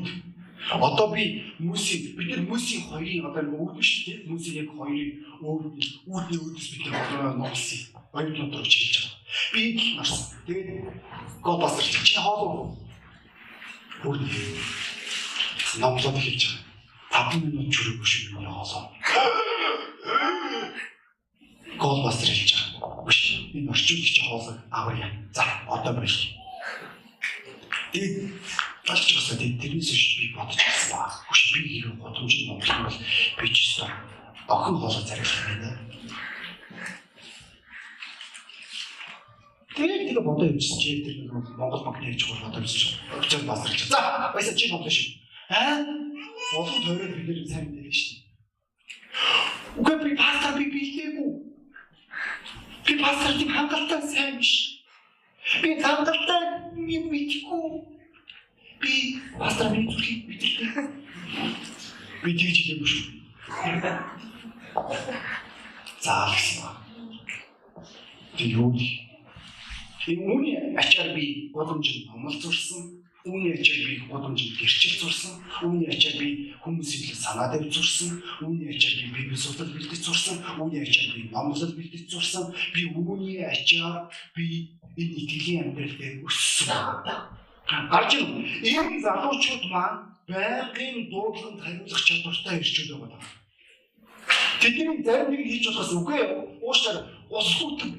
Одоо 0.68 1.08
би 1.16 1.56
хүмүүсийн 1.56 2.20
бид 2.20 2.28
нар 2.36 2.44
хүмүүсийн 2.44 2.82
хоёрын 2.92 3.26
одоо 3.32 3.48
үүд 3.48 3.72
биш 3.80 4.04
тийм 4.04 4.28
хүмүүсийн 4.28 4.56
яг 4.60 4.68
хоёрын 4.76 5.10
үүдний 5.40 5.88
үүдний 6.04 6.38
үүдс 6.44 6.66
бид 6.76 6.84
нар 6.92 7.00
одоо 7.00 7.32
номлосон. 7.40 7.80
Баяр 8.12 8.36
дотор 8.36 8.60
гэж 8.60 8.74
хэлж 8.76 8.96
байгаа. 9.00 9.16
Би 9.54 9.60
их 9.72 9.96
нарсан. 9.96 10.20
Тэгээд 10.44 10.84
Голдбастер 11.40 12.04
чи 12.04 12.16
хоолоо 12.20 12.76
үүд 14.04 14.20
номлоод 15.80 16.18
хэлж 16.20 16.42
байгаа. 16.44 16.68
5 17.10 17.40
минут 17.40 17.72
чөрөг 17.72 17.98
биш 18.04 18.30
миний 18.36 18.46
хоолоо 18.46 19.39
голбастер 21.80 22.28
хэлж 22.28 22.52
байгаа. 22.80 23.04
Биш. 23.08 23.20
Энэ 23.56 23.70
орчуулагч 23.72 24.16
хоолой 24.20 24.56
авъя. 24.70 25.08
За 25.32 25.44
одоо 25.66 25.92
биш. 26.00 26.36
Тэгээд 27.92 28.14
болж 28.86 29.04
байгаа 29.08 29.36
тэгээд 29.40 29.60
тэрнээс 29.60 29.90
биш 29.90 30.04
би 30.20 30.24
бодож 30.36 30.60
байсан 30.60 30.88
ба. 30.92 31.08
Биш 31.32 31.42
би 31.56 31.60
хэрэг 31.64 31.96
годомжийн 31.96 32.46
Монгол 32.52 32.84
бол 32.84 32.98
би 33.40 33.46
ч 33.48 33.56
гэсэн 33.56 33.88
охин 34.46 34.76
хоолой 34.76 35.04
зарилах 35.08 35.40
байна. 35.48 35.70
Тэгээд 39.74 40.02
тэгээ 40.12 40.26
бодоо 40.28 40.46
явчихсан 40.52 40.78
чи 40.78 41.00
тэр 41.00 41.16
Монгол 41.32 41.84
банкны 41.88 42.12
хийж 42.12 42.28
байгаа 42.28 42.52
бодоо 42.52 42.60
явчихсан. 42.60 42.92
Очоод 43.16 43.44
басарч. 43.48 43.78
За 43.88 44.30
баясаа 44.34 44.54
чи 44.54 44.68
бодлоо 44.68 44.92
шүү. 44.92 45.08
Аа? 45.48 45.80
Олон 46.60 46.80
тойроод 46.84 47.14
бид 47.16 47.26
нэр 47.26 47.48
сайн 47.48 47.66
мэдээлээ 47.72 47.96
шүү. 47.96 48.18
Үгүй 49.80 49.96
би 50.02 50.10
пастор 50.18 50.58
би 50.58 50.66
бэлдээгүй. 50.74 51.30
Тийм 53.00 53.48
хангалттай 53.48 54.02
сайн 54.12 54.36
биш. 54.36 54.84
Би 55.62 55.80
хангалттай 55.80 56.42
юм 56.76 57.08
мэдгүй. 57.08 57.80
Би 58.80 58.92
пастор 59.38 59.72
миний 59.72 59.88
зүрхийг 59.88 60.28
мэдэрдэг. 60.28 60.90
Би 62.22 62.30
тэгж 62.36 62.56
хэлээгүй 62.60 62.88
шүү. 62.92 63.06
За 66.04 66.28
гэсэн 66.28 66.60
ба. 66.60 66.70
Би 68.36 68.44
юу 68.52 68.68
вэ? 68.68 68.88
Энэ 70.04 70.24
үүний 70.28 70.56
ачаар 70.76 71.16
би 71.16 71.48
боломжийг 71.56 72.12
амлцурсан 72.12 72.99
Үүний 73.24 73.52
ачаар 73.52 73.84
би 73.84 73.94
гудамжинд 74.08 74.56
гэрчил 74.56 74.96
зурсан. 74.96 75.44
Үүний 75.60 75.92
ачаар 75.92 76.16
би 76.16 76.56
хүмүүсийн 76.64 77.12
санаа 77.12 77.52
дэв 77.52 77.68
зурсан. 77.68 78.16
Үүний 78.40 78.72
ачаар 78.72 78.96
би 78.96 79.28
библи 79.28 79.36
судлал 79.36 79.68
бэлдэж 79.68 80.00
зурсан. 80.00 80.40
Үүний 80.56 80.80
ачаар 80.80 81.12
би 81.12 81.28
номлол 81.28 81.76
бэлдэж 81.76 82.08
зурсан. 82.08 82.48
Би 82.72 82.88
үүний 82.88 83.44
ачаар 83.44 84.08
би 84.32 84.72
энэ 84.96 85.14
итгэлийн 85.20 85.64
амьдрал 85.68 85.96
дээр 86.00 86.24
өссөн. 86.24 86.72
Гарч 87.92 88.10
ийм 88.64 88.88
залуучууд 89.04 89.64
маань 89.68 90.16
байнгын 90.24 91.12
дуудлаганд 91.12 91.60
хариулах 91.60 92.00
чадвартай 92.00 92.56
ирчүүд 92.56 93.04
байгаа. 93.04 93.20
Тэдний 94.64 95.04
зарим 95.04 95.28
нэг 95.28 95.44
хийж 95.44 95.68
болохоос 95.68 95.92
үгүй 95.92 96.20
уушлаар 96.64 96.98
ус 97.28 97.48
хүтэн. 97.60 97.92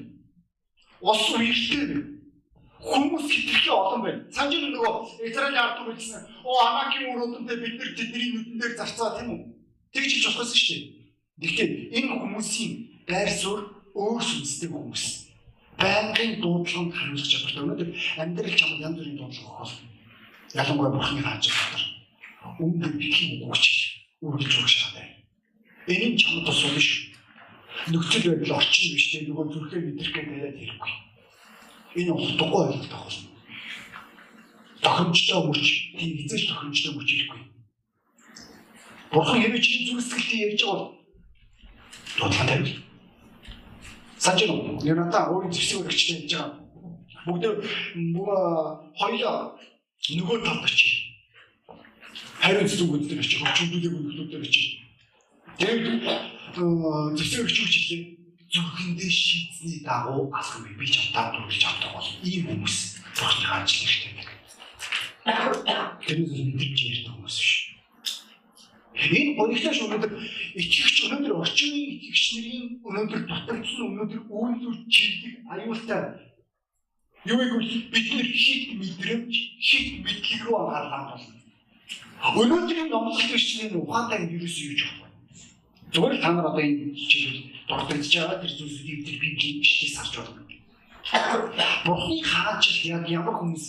Ус 0.98 1.22
үертэй 1.38 2.11
хүмүүс 2.82 3.26
хитрхи 3.30 3.70
олон 3.70 4.02
байна. 4.02 4.20
Санаж 4.34 4.58
нөгөө 4.58 4.94
Израилийн 5.30 5.62
ард 5.62 5.76
түмэн 5.78 5.96
гэсэн 5.96 6.20
оо 6.42 6.58
Амакийн 6.66 7.14
өрөөдөнтэй 7.14 7.56
бид 7.62 7.74
нар 7.78 7.90
тэдний 7.94 8.28
нүдэн 8.34 8.58
дээр 8.58 8.74
зарцаа 8.74 9.10
тийм 9.14 9.28
үү? 9.30 9.40
Тэгж 9.94 10.10
хэлж 10.10 10.26
болохоос 10.26 10.52
шүү 10.58 10.66
дээ. 10.74 10.82
Гэхдээ 11.42 11.68
энэ 11.94 12.10
хүмүүсийн 12.18 12.72
байр 13.06 13.30
суурь 13.30 13.64
өөр 13.94 14.22
сүнстэй 14.22 14.68
хүмүүс. 14.74 15.04
Байнгын 15.78 16.32
дуудлаганд 16.42 16.92
хариулах 16.98 17.30
чадвартай. 17.30 17.62
Өнөөдөр 17.62 17.90
амьдрал 18.18 18.58
чамд 18.58 18.82
янз 18.82 18.96
бүрийн 18.98 19.18
дуудлага 19.18 19.54
өгөх. 19.62 19.74
Ялангуяа 20.58 20.92
бурхны 20.92 21.22
хааж 21.22 21.44
байгаа. 21.46 21.82
Үүнд 22.58 22.82
битгий 22.98 23.46
өгч 23.46 23.64
үргэлж 24.26 24.54
өгч 24.58 24.72
шагатай. 24.74 25.06
Энэ 25.86 26.18
чамд 26.18 26.46
бас 26.46 26.60
уу 26.66 26.74
биш. 26.74 27.14
Нөхцөл 27.94 28.26
байдал 28.26 28.58
орчин 28.58 28.90
биш 28.94 29.06
те 29.10 29.22
нөгөө 29.26 29.46
зүрхээ 29.54 29.80
мэдрэх 29.86 30.12
гэдэг 30.14 30.58
хэрэггүй 30.58 31.11
Энэ 31.94 32.12
утгагүй 32.12 32.60
ойлголт 32.66 32.92
авах 32.92 33.04
болно. 33.04 33.28
Тохиромжтой 34.80 35.40
мөч 35.46 35.66
тийм 35.98 36.10
эзэж 36.24 36.48
тохиромжтой 36.48 36.92
мөч 36.96 37.08
ирэхгүй. 37.12 37.40
Бурхан 39.12 39.42
хэвээ 39.42 39.60
чинь 39.60 39.86
зүрхсгэлтийг 39.88 40.40
ярьж 40.46 40.62
байгаа 40.64 40.78
бол 40.80 40.96
дуудлага 42.18 42.48
тавил. 42.48 42.76
Санжин 44.18 44.50
уу? 44.50 44.80
Яната 44.82 45.28
өөрийн 45.28 45.52
зэвсэг 45.52 45.84
өгчтэй 45.84 46.16
ярьж 46.24 46.32
байгаа. 46.32 46.56
Бүгд 47.26 47.44
нөгөө 48.16 48.40
хоёлоо 48.96 49.36
нөгөө 50.16 50.38
талд 50.48 50.64
очив. 50.64 50.92
Харин 52.40 52.66
зүгүүд 52.66 53.04
дээр 53.06 53.20
очив. 53.20 53.38
Хөвчүүдийн 53.44 53.94
бүлгүүд 54.00 54.30
дээр 54.32 54.44
очив. 54.48 54.66
Тэгээд 55.60 55.86
зэвсэг 57.20 57.40
өгч 57.44 57.56
хэлээ 57.60 58.21
зүрхэндээ 58.52 59.10
шийдсэний 59.10 59.80
дагуу 59.80 60.28
алхам 60.28 60.68
би 60.78 60.84
чамтаа 60.84 61.32
дүрлж 61.32 61.62
авдаг 61.64 61.90
бол 61.96 62.08
ийм 62.20 62.44
хүмүүс 62.48 62.76
бурхны 63.16 63.46
хаанч 63.48 63.70
хэрэгтэй 63.80 64.12
байдаг. 64.12 64.38
Тэр 66.04 66.18
зүйл 66.28 66.52
мэдэрч 66.52 66.80
ярьдаг 66.92 67.12
хүмүүс 67.16 67.36
биш. 67.40 67.52
Энэ 68.92 69.36
гонигтай 69.40 69.72
өнөөдөр 69.72 70.12
итгэгч 70.60 70.96
өнөөдөр 71.08 71.32
орчин 71.40 71.72
үеийн 71.72 71.96
итгэгч 71.96 72.24
нарын 72.36 72.66
өнөөдөр 72.84 73.20
дутагдсан 73.24 73.84
өнөөдөр 73.88 74.20
үйлдвэр 74.28 74.78
чиглэг 74.92 75.34
аюултай 75.48 76.02
юу 77.24 77.40
гэвэл 77.40 77.72
бид 77.88 78.06
нар 78.12 78.28
хит 78.44 78.64
мэдрэмж 78.76 79.32
хит 79.64 79.88
мэдлэг 80.04 80.40
рүү 80.44 80.56
анхаарлаа 80.60 81.02
болно. 81.16 81.40
Өнөөдрийн 82.36 82.88
номлолт 82.92 83.32
бичлийн 83.32 83.80
ухаантай 83.80 84.28
юу 84.28 84.44
гэж 84.44 84.80
байна? 85.00 85.08
Зүгээр 85.92 86.20
та 86.24 86.32
нар 86.32 86.46
одоо 86.48 86.62
энэ 86.64 86.96
хичээлийг 86.96 87.52
дурдж 87.68 88.12
байгаа 88.16 88.40
тэр 88.40 88.52
зүйлсүүдийг 88.56 89.00
тэр 89.04 89.16
библийн 89.20 89.60
бичлэгээс 89.60 89.96
харж 90.00 90.14
байна. 90.24 90.42
Бурхны 91.84 92.16
хаанчл 92.24 92.80
яг 92.88 93.04
ямар 93.12 93.36
хүмүүс 93.36 93.64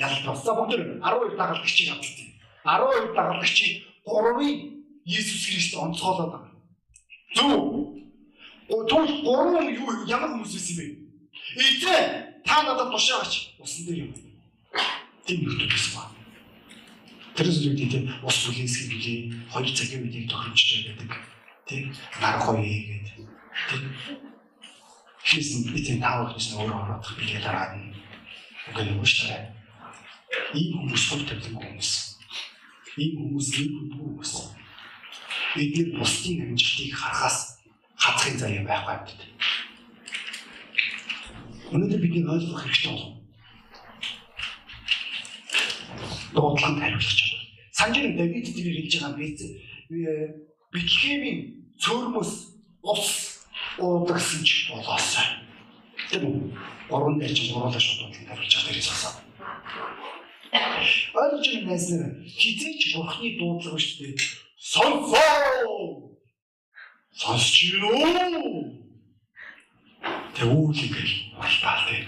ялбарсан. 0.00 0.44
За 0.44 0.52
бүгд 0.56 1.04
12 1.04 1.36
дагалдагчийг 1.36 1.92
авчихсан. 1.92 2.28
12 2.64 3.12
дагалдагчийг 3.12 3.84
3-ын 4.08 4.80
Иесус 5.04 5.42
Христ 5.48 5.74
онцгойлоод 5.76 6.32
байгаа. 6.32 6.52
Зөв. 7.36 8.00
Тэгвэл 8.70 9.20
3 9.20 9.76
юу 9.76 10.06
ямар 10.08 10.30
хүмүүс 10.32 10.54
байсан 10.56 10.76
бэ? 10.80 10.86
Эцээ 11.60 12.00
та 12.46 12.62
надад 12.62 12.88
тушаагач 12.94 13.58
усан 13.58 13.84
дээр 13.86 14.08
юм. 14.08 14.12
Тийм 15.26 15.44
хүмүүс 15.44 15.68
байсан 15.68 15.92
ба. 15.98 16.02
Тэр 17.36 17.46
зүйлүүд 17.50 17.90
тийм 17.90 18.04
ус 18.22 18.36
бүлээс 18.46 18.74
хэлээ, 18.80 19.20
хоёр 19.52 19.68
цагийн 19.74 20.04
үеийг 20.06 20.30
тохиромжтой 20.30 20.94
байдаг. 20.94 21.10
Тийм 21.70 21.94
нар 22.20 22.34
гоё 22.42 22.58
гэдэг 22.58 23.18
Хийсэн 25.22 25.70
би 25.70 25.78
тийм 25.84 26.00
таавал 26.02 26.34
гэсэн 26.34 26.58
өөрөө 26.58 26.78
ороод 26.82 27.06
би 27.14 27.22
тэгээд 27.30 27.46
дараа 27.46 27.78
нь 27.78 27.94
үгүй 28.74 28.90
юм 28.90 28.98
дээ. 29.06 29.46
Ийм 30.58 30.70
хүмүүс 30.74 31.04
хөл 31.06 31.22
тавьдаг 31.28 31.54
хүмүүс. 31.54 31.90
Ийм 32.98 33.12
хүмүүс 33.14 33.48
ийм 33.62 33.74
хүмүүс. 33.94 34.32
Эдгээр 35.54 35.90
бусдын 35.94 36.42
амжилтыг 36.50 36.90
харахаас 36.98 37.62
хатахын 37.94 38.36
заяа 38.42 38.66
байхгүй 38.66 39.14
дээ. 39.14 39.30
Өнөөдөр 41.70 42.00
бидний 42.02 42.26
ойлгох 42.26 42.66
хэрэгтэй 42.66 42.90
болов. 42.90 43.14
Дуудлаганд 46.34 46.82
хариулах 46.82 47.14
чадвар. 47.14 47.44
Санжир 47.70 48.10
Давид 48.18 48.50
тэр 48.50 48.66
хэлж 48.74 48.94
байгаа 48.98 49.14
биз 49.14 49.38
Битлхемийн 50.72 51.59
цөөрмөс 51.80 52.32
ус 52.82 53.06
уудагсан 53.78 54.42
ч 54.44 54.68
болоосоо. 54.70 55.24
Тийм 56.10 56.22
үү? 56.28 56.38
Гурван 56.90 57.16
дээр 57.18 57.32
чинь 57.32 57.54
гурлаа 57.54 57.80
шууд 57.80 58.12
харуулж 58.28 58.52
байгаа 58.52 58.66
дээрээс 58.68 58.90
асаа. 58.92 59.14
Ойлгож 61.20 61.46
байна 61.48 61.68
нэснэр 61.72 62.04
хизээч 62.26 62.82
бурхны 62.94 63.28
дуудлага 63.38 63.78
шүү 63.78 63.96
дээ. 64.12 64.18
Сонсоо! 64.58 66.20
Сонсч 67.16 67.56
юу? 67.80 68.76
Тэг 70.36 70.48
үйл 70.48 70.82
ингээл 70.84 71.14
болтаал 71.38 71.84
тэг. 71.88 72.04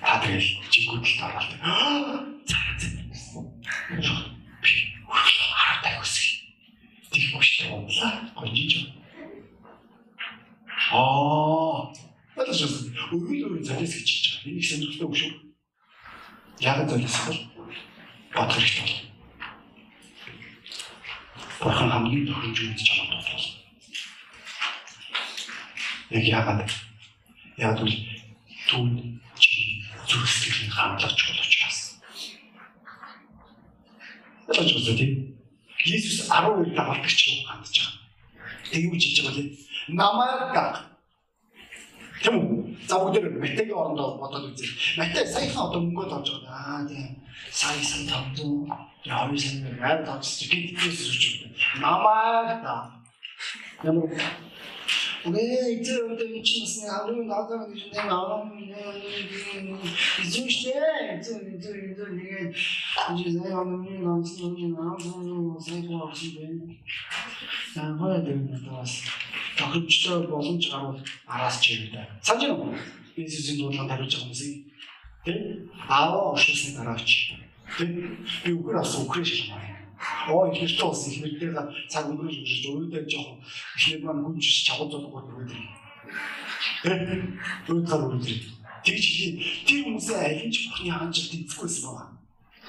Та 0.00 0.20
тэгэл 0.20 0.48
жигүүдэд 0.72 1.24
ороод. 1.24 1.50
Цаа 2.48 2.70
цаа. 2.80 4.39
Шүү 7.40 7.88
дээ. 7.88 8.32
Гонжиж 8.36 9.00
Аа. 10.92 11.92
Байна. 12.36 12.52
Өөрийн 13.12 13.44
өөрийн 13.46 13.64
залис 13.64 13.94
гэж 13.94 14.08
хэлж 14.10 14.26
байгаа. 14.32 14.50
Энийг 14.50 14.64
сонирхолтой 14.64 15.06
үг 15.06 15.16
шүү. 15.16 15.32
Яг 16.60 16.88
залис 16.88 17.16
бол 17.26 17.40
бод 18.34 18.50
хэрэгтэй 18.52 18.84
бол. 18.84 18.96
Бурхан 21.60 21.90
хамгийн 21.90 22.26
тохиромж 22.26 22.58
мэдж 22.60 22.82
чамд 22.82 23.12
бол. 23.12 23.46
Яг 26.10 26.24
яагаад 26.24 26.70
яг 27.56 27.78
л 27.78 27.94
түүнд 28.68 28.98
чи 29.38 29.84
зүрх 30.08 30.26
сэтгэлийн 30.26 30.72
хандлагч 30.74 31.20
болж 31.28 31.54
бас. 31.62 31.78
Байна 34.48 34.96
тийм. 34.98 35.39
Иесус 35.84 36.28
12 36.28 36.74
дагалдагч 36.76 37.20
юм 37.28 37.46
хандж 37.48 37.76
байгаа. 37.80 38.00
Тэгвэл 38.70 39.00
жиж 39.00 39.24
байгаа 39.24 39.40
юм. 39.40 39.56
Намайг 39.88 40.52
даг. 40.54 40.74
Тэм 42.22 42.76
за 42.88 42.96
бүгд 43.00 43.40
Матэгийн 43.40 43.80
орондоо 43.80 44.18
бодоод 44.20 44.52
үзье. 44.52 44.68
Матай 44.98 45.24
саяхан 45.26 45.66
одоо 45.68 45.80
мөнгөд 45.80 46.12
орж 46.12 46.28
байгаа. 46.44 46.84
Аа 46.84 46.88
тийм. 46.88 47.16
Сайн 47.50 47.80
сайн 47.82 48.04
тавдуу. 48.08 48.68
Яа 49.04 49.28
юу 49.30 49.38
сайн 49.38 49.64
байгаад 49.64 50.04
тавцж 50.04 50.48
гэдгээс 50.52 51.00
үрч 51.08 51.24
юм. 51.28 51.52
Намайг 51.80 52.60
даг. 52.60 52.92
Ямар 53.84 54.08
Үгүй 55.20 55.52
ээ, 55.52 55.84
одоо 55.84 56.24
энэ 56.24 56.40
чинь 56.40 56.64
бас 56.64 56.80
нэг 56.80 56.90
аврын 56.96 57.28
дагаа 57.28 57.68
гэж 57.68 57.92
нэг 57.92 58.08
аврын. 58.08 58.56
Изүүштэй, 60.24 61.20
зүг 61.20 61.60
зүг 61.60 61.76
зүг 61.92 62.10
нэгэ 62.16 62.48
Ижлээ 63.08 63.54
онны 63.56 63.98
нонсны 64.04 64.68
наасан 64.76 65.24
мосэйг 65.48 65.88
авчихсан. 65.90 66.76
Санхай 67.74 68.20
дэвнэ 68.20 68.58
бас 68.68 68.92
тохиолдол 69.56 70.28
боломж 70.28 70.64
гарвал 70.70 71.00
араас 71.26 71.60
ч 71.60 71.80
юм 71.80 71.92
да. 71.94 72.06
Санж 72.22 72.42
юм. 72.44 72.76
Бизнесийн 73.16 73.58
дуудлага 73.58 73.88
хариуж 73.88 74.12
байгаа 74.12 74.24
хүмүүс 74.28 74.42
юм. 74.44 74.58
Тэг. 75.24 75.36
Аа 75.88 76.32
оршуулсан 76.32 76.72
дараач. 76.76 77.10
Тэг. 77.78 77.90
Би 78.44 78.50
үгээр 78.52 78.78
асан 78.80 79.08
үгээр 79.08 79.26
шилжмээр. 79.26 79.80
Оо 80.28 80.52
их 80.52 80.60
хэрэгтэй 80.60 80.88
ус 80.88 81.02
их 81.08 81.18
мэдээ 81.24 81.52
цаг 81.88 82.04
өнгөрөж 82.08 82.36
өнгөрөж 82.36 82.64
өөдөө 82.68 83.02
жоохон 83.08 83.38
ихний 83.76 83.98
маань 84.04 84.24
хүн 84.24 84.40
жиш 84.40 84.64
чавуу 84.68 84.88
зулгууд 84.92 85.28
өөдөр. 85.28 85.64
Тэг. 86.84 87.00
Өөдөр 87.68 88.00
өөдөр. 88.12 88.40
Тэгж 88.84 89.04
хий. 89.04 89.32
Тэр 89.64 89.80
хүмүүсээ 89.88 90.20
аль 90.20 90.44
нь 90.48 90.52
ч 90.52 90.68
бохны 90.68 90.88
хаанч 90.88 91.16
дэлгэцгүйсэн 91.28 91.84
байна. 91.92 92.19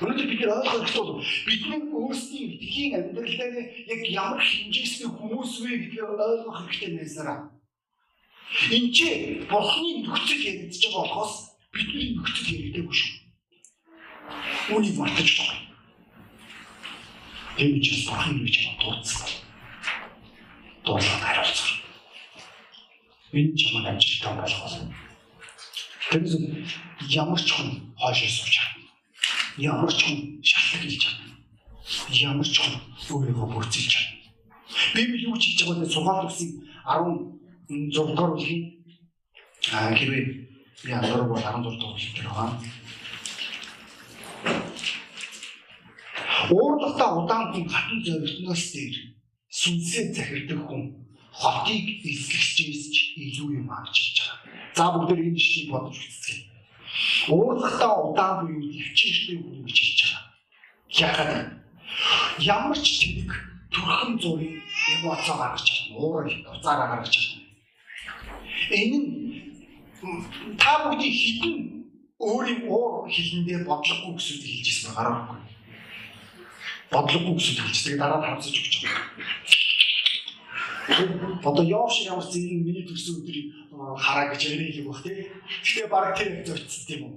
Өнөөдөр 0.01 0.27
бид 0.33 0.41
ойлгох 0.49 0.93
бол 0.97 1.21
бидний 1.45 1.81
өөрсдийн 1.93 2.57
итгэхийн 2.57 2.93
амьдралаар 2.97 3.53
яг 3.85 4.01
ямар 4.09 4.41
хэмжээсний 4.41 5.09
хүмүүс 5.13 5.53
вэ 5.61 5.71
гэдгийг 5.77 6.09
ойлгох 6.09 6.65
хэрэгтэй 6.65 6.97
байсараа. 6.97 7.53
Энд 8.73 8.89
чи 8.97 9.45
бурхны 9.45 10.01
нөхцөл 10.01 10.41
яригдж 10.41 10.81
байгаа 10.89 11.05
болохоос 11.05 11.33
бидний 11.69 12.17
нөхцөл 12.17 12.49
яригдаагүй 12.49 12.97
шүү. 12.97 13.13
Үүнийг 14.73 14.97
мартаж 14.97 15.29
байгаа. 15.37 15.59
Тэр 17.61 17.69
учраас 17.77 18.03
бурхан 18.09 18.41
гэж 18.41 18.55
дуудсан. 18.81 19.29
Дуулаад 20.81 21.21
хариуцсан. 21.29 21.77
Энэ 23.37 23.53
чамд 23.53 23.85
амжилттай 23.85 24.33
болох 24.33 24.61
болно. 24.65 24.95
Тэрс 26.09 26.33
ямар 27.13 27.37
ч 27.37 27.49
хүн 27.53 27.69
хойшоо 28.01 28.29
сууж 28.33 28.49
чадна. 28.49 28.80
Ямар 29.57 29.91
ч 29.91 29.99
хүн 30.05 30.39
шалтгаан 30.43 30.87
хийж 30.87 31.03
чадна. 31.03 31.35
Ямар 32.11 32.47
ч 32.47 32.55
хүн 32.61 32.75
өөрийгөө 33.11 33.47
бүрцэлж 33.51 33.91
чадна. 33.91 34.15
Библи 34.95 35.27
юу 35.27 35.35
ч 35.35 35.43
хийж 35.51 35.67
байгаа 35.67 35.83
вэ? 35.83 35.91
Сургаал 35.91 36.27
үсгийн 36.31 36.63
16 36.87 37.91
дугаар 37.91 38.31
бүлгийн 38.35 38.63
хэрвээ 39.67 40.23
яа 40.87 41.03
16 41.03 41.27
бол 41.27 41.39
16 41.39 41.79
дугаар 41.79 41.95
бүлэг 41.99 42.13
дээр 42.15 42.29
байгаа. 42.31 42.59
Уурлахтаа 46.51 47.09
удаан 47.19 47.51
хүн 47.51 47.67
хатан 47.67 47.99
зоригтноос 48.07 48.63
дээр 48.71 48.95
сүнсээ 49.51 50.05
захирдаг 50.15 50.59
хүн 50.67 50.83
хотыг 51.31 51.85
эзлэгчээс 52.07 52.83
ч 52.91 52.95
илүү 53.19 53.49
юм 53.59 53.67
авч 53.67 53.95
ирж 53.99 54.17
байгаа. 54.23 54.39
За 54.75 54.85
бүгд 54.95 55.19
энэ 55.19 55.35
жишийг 55.35 55.67
бодож 55.71 55.95
үзье. 55.99 56.50
Уурлахтаа 57.29 57.93
удаан 58.09 58.47
буюу 58.47 58.71
төвчээртэй 58.71 59.37
хүн 59.37 59.61
гэж 59.65 59.77
хэлж 59.77 59.99
байгаа. 60.01 60.23
Яагаад 61.05 61.49
ямар 62.39 62.79
ч 62.81 62.87
тэнэг 63.01 63.31
төрхөн 63.73 64.17
зургийн 64.21 64.61
эмоцоо 64.93 65.35
гаргаж 65.37 65.63
чадна. 65.67 65.97
Уурал 66.01 66.33
уцаараа 66.55 66.87
гаргаж 66.91 67.13
чадна. 67.13 67.45
Энэ 68.71 68.99
та 70.57 70.71
бүгдийн 70.81 71.13
хідэн 71.21 71.55
өөрийн 72.17 72.61
уур 72.69 73.09
хилэндээ 73.09 73.65
бодлогогүй 73.69 74.13
гэсэн 74.17 74.37
хэлж 74.41 74.67
ирсэн 74.69 74.93
байгаа 74.95 75.17
юм 75.33 75.51
бодлогогүй 76.91 77.35
гэсэн 77.37 77.55
хэлж 77.63 77.79
тэгээд 77.81 78.01
дараа 78.01 78.19
нь 78.19 78.27
хамсаж 78.27 78.55
өгч 78.59 78.75
байгаа. 78.83 79.05
Одоо 81.43 81.63
яов 81.63 81.91
шиг 81.93 82.07
ямар 82.07 82.25
зин 82.25 82.65
миний 82.65 82.85
төрсөн 82.85 83.21
өдрийг 83.21 83.53
хараа 83.97 84.33
гэж 84.33 84.41
ярих 84.49 84.75
юм 84.81 84.91
бах 84.91 85.03
тий. 85.03 85.29
Гэхдээ 85.61 85.87
баг 85.87 86.17
тэр 86.17 86.45
зөвцсөн 86.45 86.85
тийм 86.87 87.01
үү. 87.05 87.13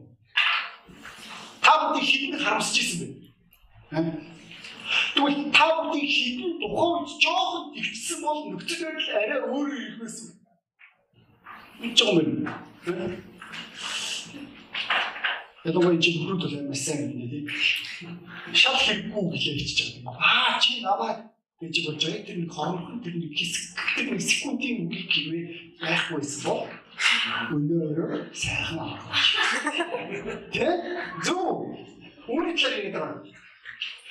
Та 1.64 1.72
бүдийг 1.88 2.04
хідэн 2.04 2.40
харамсаж 2.44 2.76
ирсэн 2.76 2.98
бэ? 3.00 3.14
Тэгвэл 5.16 5.52
та 5.52 5.64
бүдийг 5.80 6.10
хідэн 6.12 6.52
тухайн 6.60 6.92
үед 7.00 7.10
жоохон 7.24 7.64
тэгсэн 7.72 8.18
бол 8.20 8.40
нөхцөл 8.52 8.84
байдал 8.84 9.16
арай 9.16 9.40
өөр 9.48 9.68
юм 9.72 9.96
байсан. 10.00 10.28
Энд 11.80 11.96
жоо 11.96 12.20
юм. 12.20 12.48
Ялангуяа 15.64 15.96
чи 15.96 16.10
бүрүүд 16.20 16.40
бол 16.44 16.56
амар 16.60 16.76
сайн 16.76 17.16
юм 17.16 17.28
дээ. 17.32 17.48
Шал 18.52 18.76
хэрэггүй 18.76 19.24
гэлээ 19.32 19.56
хэлчихэж 19.56 20.04
байгаа. 20.04 20.20
Аа 20.20 20.60
чи 20.60 20.84
намайг 20.84 21.33
гэж 21.60 21.74
болж 21.86 22.02
байгаа. 22.04 22.26
Тэр 22.26 22.38
нэг 22.42 22.52
хоромхон 22.52 22.98
тэр 23.04 23.14
нэг 23.14 23.32
хэсэг 23.38 23.64
тэр 23.96 24.06
нэг 24.10 24.22
секундын 24.22 24.76
үгийг 24.84 25.08
гэвээ 25.12 25.44
байхгүйсэн 25.80 26.42
бол 26.44 26.66
өнөөрөө 27.54 28.12
сайхан 28.34 28.78
авах. 28.78 29.18
Тэ? 30.54 30.66
Зүү. 31.26 31.46
Үүний 32.26 32.54
талаар 32.58 32.74
яриад 32.78 32.94
байгаа. 32.98 33.22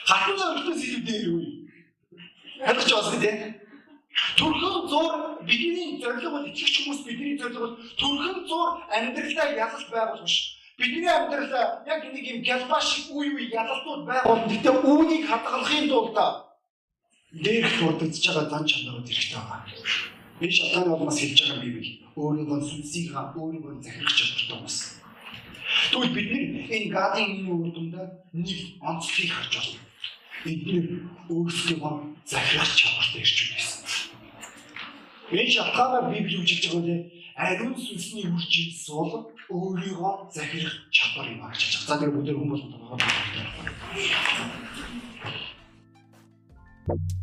Хатан 0.08 0.36
зоригтос 0.40 0.82
илүү 0.88 1.04
дээр 1.08 1.28
үе. 1.36 1.48
Ойлгож 2.64 2.92
байгаа 2.92 3.20
тийм. 3.24 3.40
Төрхөн 4.38 4.76
зур 4.92 5.14
бидний 5.48 6.00
зорилго 6.00 6.30
бол 6.32 6.46
итгэж 6.48 6.74
хүмүүс 6.80 7.02
бидний 7.08 7.38
зорилго 7.40 7.66
бол 7.66 7.78
төрхөн 8.00 8.38
зур 8.48 8.70
амьдралдаа 8.94 9.48
ялалт 9.58 9.90
байгуулах 9.90 10.28
биш 10.28 10.64
Бидний 10.78 11.08
амьдрал 11.08 11.86
яг 11.86 12.02
нэг 12.10 12.26
юм 12.26 12.42
гэлбаш 12.42 13.14
үе 13.14 13.30
үе 13.30 13.46
ялалтууд 13.54 14.10
байгаа. 14.10 14.50
Гэхдээ 14.50 14.74
үүнийг 14.82 15.30
хадгалахын 15.30 15.86
тулд 15.86 16.18
дээрх 17.34 17.74
дурдж 17.80 18.26
байгаа 18.28 18.50
зан 18.50 18.64
чанарууд 18.70 19.08
хэрэгтэй 19.10 19.42
байгаа. 19.42 19.66
Энэ 20.42 20.54
шалтгаан 20.58 20.90
бол 20.90 21.06
бас 21.06 21.18
хэлж 21.20 21.40
байгаа 21.42 21.62
бий 21.64 21.74
бий. 21.78 21.90
Өөрийнхөө 22.16 22.60
сүнсийг 22.70 23.10
өөрийнхөө 23.14 23.74
захирах 23.82 24.14
чадвартай 24.18 24.54
хүмүүс. 24.54 24.78
Тэгвэл 25.90 26.14
бид 26.14 26.30
энэ 26.76 26.94
гадын 26.94 27.30
энэ 27.34 27.50
үр 27.50 27.70
дүндээ 27.74 28.08
нэг 28.38 28.50
онцлог 28.90 29.30
харж 29.34 29.54
байна. 29.58 29.82
Бидний 30.46 30.84
өөрсдөө 31.34 31.94
захирах 32.26 32.72
чадвартай 32.78 33.22
ирж 33.26 33.38
байсан. 33.50 33.82
Энэ 35.34 35.54
шалтгаанаар 35.56 36.06
Библи 36.14 36.38
үжилж 36.38 36.66
байгаа 36.70 36.86
үе 36.86 36.98
ариун 37.34 37.74
сүнсний 37.74 38.30
үржиж 38.30 38.86
бол 38.94 39.34
өөрийгөө 39.50 40.14
захирах 40.30 40.76
чадвар 40.94 41.34
юм 41.34 41.42
аа 41.42 41.50
гэж. 41.50 41.82
За 41.88 41.98
тэр 41.98 42.14
бүгд 42.14 42.30
хүмүүс 42.30 42.62
байна. 42.70 43.02
Thank 46.86 47.00
you. 47.14 47.23